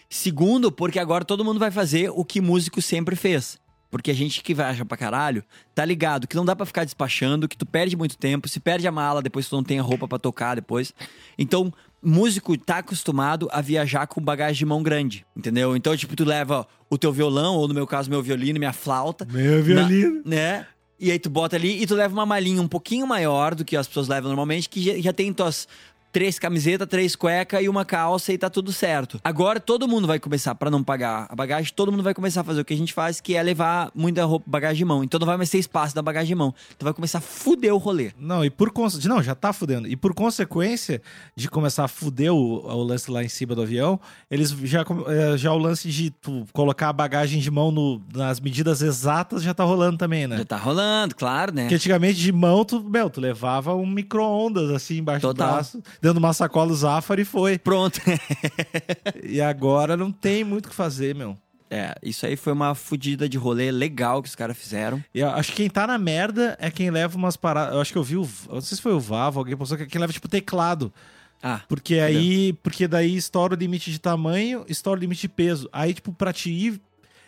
[0.08, 3.58] Segundo, porque agora todo mundo vai fazer o que músico sempre fez.
[3.94, 7.46] Porque a gente que viaja pra caralho, tá ligado que não dá pra ficar despachando,
[7.48, 10.08] que tu perde muito tempo, se perde a mala, depois tu não tem a roupa
[10.08, 10.92] pra tocar depois.
[11.38, 11.72] Então,
[12.02, 15.76] músico tá acostumado a viajar com bagagem de mão grande, entendeu?
[15.76, 19.24] Então, tipo, tu leva o teu violão, ou no meu caso, meu violino, minha flauta,
[19.30, 20.22] meu violino.
[20.24, 20.66] na- né?
[20.98, 23.76] E aí tu bota ali e tu leva uma malinha um pouquinho maior do que
[23.76, 25.68] as pessoas levam normalmente, que já, já tem tuas
[26.14, 29.20] três camisetas, três cuecas e uma calça e tá tudo certo.
[29.24, 32.44] Agora todo mundo vai começar, pra não pagar a bagagem, todo mundo vai começar a
[32.44, 35.02] fazer o que a gente faz, que é levar muita roupa, bagagem de mão.
[35.02, 36.54] Então não vai mais ter espaço da bagagem de mão.
[36.78, 38.12] Tu vai começar a fuder o rolê.
[38.18, 39.08] Não, e por consequência.
[39.12, 39.88] Não, já tá fudendo.
[39.88, 41.02] E por consequência
[41.34, 43.98] de começar a fuder o, o lance lá em cima do avião,
[44.30, 48.38] eles já, eh, já o lance de tu colocar a bagagem de mão no- nas
[48.38, 50.36] medidas exatas já tá rolando também, né?
[50.38, 51.62] Já tá rolando, claro, né?
[51.62, 55.48] Porque antigamente de mão, tu, meu, tu levava um micro-ondas assim embaixo Total.
[55.48, 55.82] do braço,
[56.12, 57.58] de uma sacola Zafari e foi.
[57.58, 58.00] Pronto.
[59.22, 61.36] E agora não tem muito o que fazer, meu.
[61.70, 65.02] é, isso aí foi uma fudida de rolê legal que os caras fizeram.
[65.14, 67.74] E eu acho que quem tá na merda é quem leva umas paradas.
[67.74, 68.28] Eu acho que eu vi o.
[68.48, 70.92] Eu não sei se foi o Vavo, alguém postou que é quem leva, tipo, teclado.
[71.42, 72.52] Ah, Porque aí.
[72.62, 75.68] Porque daí estoura o limite de tamanho, estoura o limite de peso.
[75.72, 76.80] Aí, tipo, pra te ir,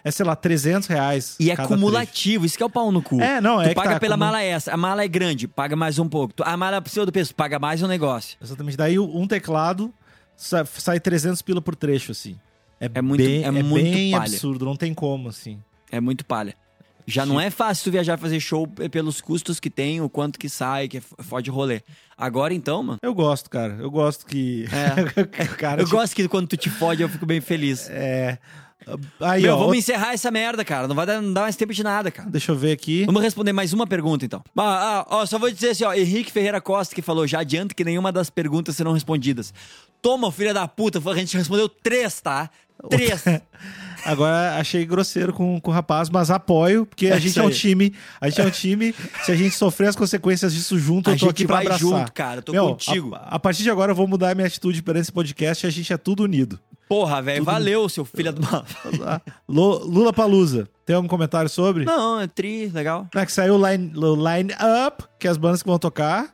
[0.05, 1.37] é, sei lá, 300 reais.
[1.41, 3.17] E é cumulativo, isso que é o pau no cu.
[3.19, 3.33] trecho.
[3.33, 4.73] É, não, Tu é que paga tá, pela como- mala essa.
[4.73, 6.33] A mala é grande, paga mais um pouco.
[6.35, 8.37] Tu- A mala precisa do peso, paga mais um negócio.
[8.43, 8.77] Exatamente.
[8.77, 9.93] Daí um teclado
[10.37, 12.37] sa- sai 300 pila por trecho, assim.
[12.79, 14.25] É muito- bem, é muito bem palha.
[14.25, 15.59] absurdo, não tem como, assim.
[15.91, 16.55] É muito palha.
[17.09, 20.39] Já não é fácil tu viajar e fazer show pelos custos que tem, o quanto
[20.41, 21.81] que sai, que é fode rolê.
[22.19, 22.99] Agora então, mano.
[23.01, 23.77] Eu gosto, cara.
[23.79, 24.67] Eu gosto que.
[24.73, 25.25] É.
[25.57, 27.89] cara, Eu tipo, gosto que quando tu te fode, eu fico bem feliz.
[27.91, 28.39] É.
[29.20, 29.57] Aí, Meu, ó.
[29.57, 30.87] vamos outra- encerrar essa merda, cara.
[30.87, 32.28] Não vai dar, não dar mais tempo de nada, cara.
[32.30, 33.05] Deixa eu ver aqui.
[33.05, 34.43] Vamos responder mais uma pergunta, então.
[34.57, 35.93] Ah, ah, ó, só vou dizer assim, ó.
[35.93, 39.53] Henrique Ferreira Costa que falou, já adianta que nenhuma das perguntas serão respondidas.
[40.01, 41.01] Toma, filha da puta.
[41.11, 42.49] A gente respondeu três, tá?
[42.91, 43.24] Três.
[44.05, 47.51] Agora achei grosseiro com, com o rapaz, mas apoio, porque a É gente é um
[47.51, 47.93] time.
[48.20, 48.95] A gente é um time.
[49.24, 51.80] Se a gente sofrer as consequências disso junto, A eu tô aqui pra vai abraçar.
[51.89, 52.39] junto, cara.
[52.39, 53.14] Eu tô Meu, contigo.
[53.16, 55.68] A, a partir de agora eu vou mudar a minha atitude perante esse podcast e
[55.68, 56.61] a gente é tudo unido.
[56.89, 57.45] Porra, velho.
[57.45, 58.64] Valeu, seu filho de uma...
[59.49, 60.68] Lu- Lula Palusa.
[60.84, 61.84] Tem algum comentário sobre?
[61.84, 63.09] Não, é tri, legal.
[63.14, 64.53] É que saiu o line, line
[64.87, 66.32] Up, que é as bandas que vão tocar.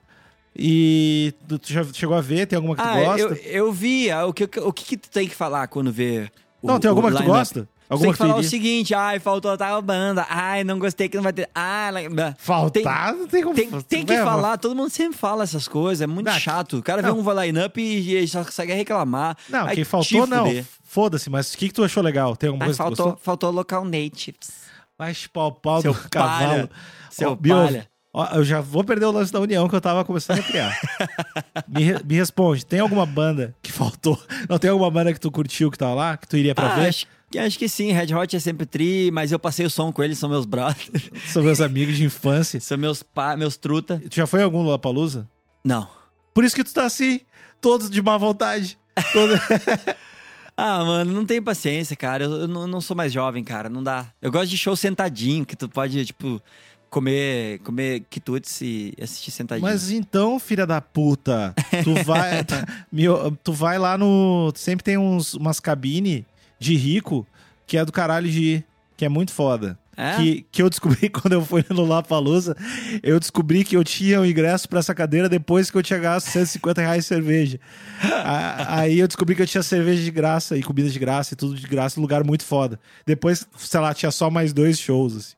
[0.55, 2.47] E tu tu já chegou a ver?
[2.47, 3.21] Tem alguma que tu Ah, gosta?
[3.23, 3.35] eu,
[3.67, 4.11] eu vi.
[4.11, 6.31] ah, O que, o que, que tu tem que falar quando vê
[6.61, 7.63] o Não, tem alguma que tu gosta?
[7.63, 11.17] Tu Alguma tem que falar o seguinte, ai, faltou tal banda, ai, não gostei que
[11.17, 11.91] não vai ter, ah,
[12.39, 13.15] Faltar?
[13.15, 13.55] não tem como.
[13.55, 16.79] Tem, tem que É, falar, todo mundo sempre fala essas coisas, é muito Não, chato.
[16.79, 17.15] O cara não.
[17.23, 19.37] vê um line-up e, e só consegue reclamar.
[19.49, 20.47] Não, Ai, quem faltou, não.
[20.85, 22.37] Foda-se, mas o que, que tu achou legal?
[22.37, 23.25] Tem alguma Ai, coisa que faltou, gostou?
[23.25, 24.51] faltou local natives.
[24.99, 26.49] Vai chupar o pau Seu do cavalo.
[26.49, 26.71] palha.
[27.11, 27.89] Seu Bill, palha.
[28.13, 30.79] ó, eu já vou perder o lance da união que eu tava começando a criar.
[31.69, 34.21] me, re- me responde, tem alguma banda que faltou?
[34.49, 36.17] Não tem alguma banda que tu curtiu que tava lá?
[36.17, 36.89] Que tu iria pra Ah, ver?
[36.89, 37.07] acho,
[37.39, 40.19] acho que sim, Red Hot é sempre tri, mas eu passei o som com eles,
[40.19, 42.61] são meus brothers, São meus amigos de infância.
[42.61, 44.03] são meus pá, meus truta.
[44.11, 45.29] Tu já foi em algum Lollapalooza?
[45.65, 45.89] Não.
[46.35, 47.21] Por isso que tu tá assim,
[47.61, 48.79] todos de má vontade.
[49.13, 49.35] Todo...
[50.55, 52.25] Ah, mano, não tenho paciência, cara.
[52.25, 53.71] Eu, eu não, não sou mais jovem, cara.
[53.71, 54.13] Não dá.
[54.21, 56.43] Eu gosto de show sentadinho, que tu pode, tipo,
[56.91, 59.67] comer, comer quitutes e assistir sentadinho.
[59.67, 62.45] Mas então, filha da puta, tu vai,
[63.43, 66.27] tu vai lá no, sempre tem uns, umas cabine
[66.63, 67.27] de rico
[67.67, 68.65] que é do caralho de ir,
[68.97, 69.79] que é muito foda.
[69.95, 70.17] É?
[70.17, 72.57] Que, que eu descobri quando eu fui no Lapalusa,
[73.03, 76.29] eu descobri que eu tinha o ingresso pra essa cadeira depois que eu tinha gasto
[76.31, 77.61] 150 reais de cerveja.
[78.03, 81.37] A- Aí eu descobri que eu tinha cerveja de graça e comida de graça e
[81.37, 82.81] tudo de graça, um lugar muito foda.
[83.07, 85.35] Depois, sei lá, tinha só mais dois shows, assim.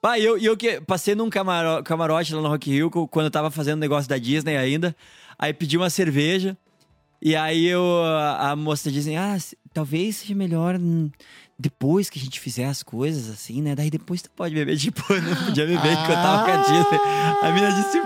[0.00, 3.30] Pá, e eu, eu que passei num camaro- camarote lá no Rock Hill, quando eu
[3.32, 4.94] tava fazendo negócio da Disney ainda.
[5.36, 6.56] Aí pedi uma cerveja.
[7.20, 11.10] E aí eu, a moça dizem, ah, se- talvez seja melhor hum,
[11.58, 13.74] depois que a gente fizer as coisas, assim, né?
[13.74, 14.76] Daí depois tu pode beber.
[14.76, 17.00] Tipo, eu não podia beber enquanto eu tava com a Disney.
[17.42, 18.00] A mina disse,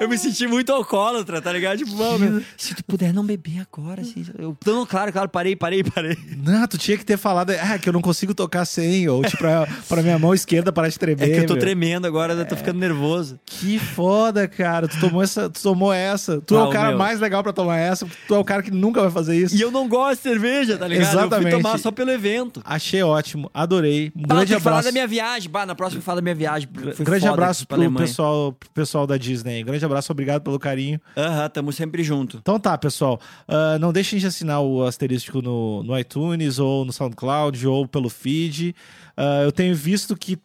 [0.00, 1.78] eu me senti muito alcoólatra, tá ligado?
[1.78, 4.24] Tipo, mano, se tu puder não beber agora, assim.
[4.38, 6.16] Eu, não, claro, claro, parei, parei, parei.
[6.36, 9.36] Não, tu tinha que ter falado, ah, que eu não consigo tocar sem, ou tipo,
[9.38, 11.24] pra, pra minha mão esquerda parar de tremer.
[11.30, 11.60] É que eu tô meu.
[11.60, 13.38] tremendo agora, eu tô ficando nervoso.
[13.44, 14.88] Que foda, cara.
[14.88, 16.40] Tu tomou essa, tu tomou essa.
[16.40, 16.98] Tu é Ah, o o cara meu.
[16.98, 19.54] mais legal pra tomar essa, porque tu é o cara que nunca vai fazer isso.
[19.54, 21.04] E eu não gosto de cerveja, tá ligado?
[21.14, 21.52] Eu Exatamente.
[21.52, 22.62] fui tomar só pelo evento.
[22.64, 24.12] Achei Achei ótimo, adorei.
[24.16, 24.88] Um Bah, grande tem que falar abraço.
[24.88, 25.50] da minha viagem.
[25.50, 26.68] Bah, na próxima fala da minha viagem.
[26.94, 28.06] Foi grande foda abraço pro Alemanha.
[28.06, 29.62] pessoal, pro pessoal da Disney.
[29.64, 31.00] Grande abraço, obrigado pelo carinho.
[31.16, 32.36] Aham, tamo sempre junto.
[32.38, 33.20] Então tá, pessoal.
[33.48, 38.08] Ah, não deixem de assinar o asterístico no, no iTunes ou no SoundCloud ou pelo
[38.08, 38.74] feed.
[39.16, 40.38] Ah, eu tenho visto que,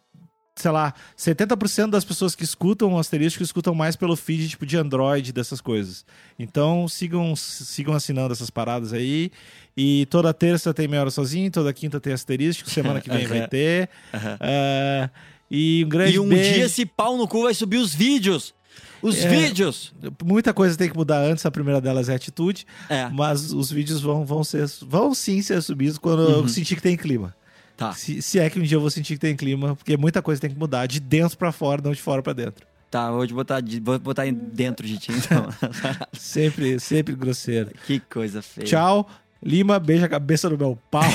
[0.60, 4.76] sei lá, 70% das pessoas que escutam o asterístico escutam mais pelo feed tipo de
[4.76, 6.04] Android, dessas coisas.
[6.38, 9.30] Então sigam, sigam assinando essas paradas aí.
[9.76, 13.46] E toda terça tem meia hora sozinho, toda quinta tem asterístico, semana que vem vai
[13.48, 13.88] ter.
[14.12, 15.08] Ah,
[15.50, 16.54] e um grande E um beijo.
[16.54, 18.54] dia esse pau no cu vai subir os vídeos.
[19.02, 19.28] Os É.
[19.28, 19.92] vídeos.
[20.22, 22.66] Muita coisa tem que mudar antes, a primeira delas é a atitude.
[22.88, 26.82] É, Mas os vídeos vão, vão, ser, vão sim ser subidos quando eu sentir que
[26.82, 27.34] tem clima.
[27.80, 27.92] Tá.
[27.94, 30.38] Se, se é que um dia eu vou sentir que tem clima, porque muita coisa
[30.38, 32.66] tem que mudar de dentro pra fora, não de fora pra dentro.
[32.90, 35.48] Tá, vou te botar, vou botar dentro de ti, então.
[36.12, 37.70] Sempre, sempre grosseiro.
[37.86, 38.66] que coisa feia.
[38.66, 39.08] Tchau.
[39.42, 41.02] Lima, beija a cabeça no meu pau.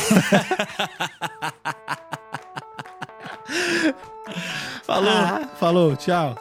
[4.84, 5.48] Falou.
[5.60, 6.36] Falou, tchau.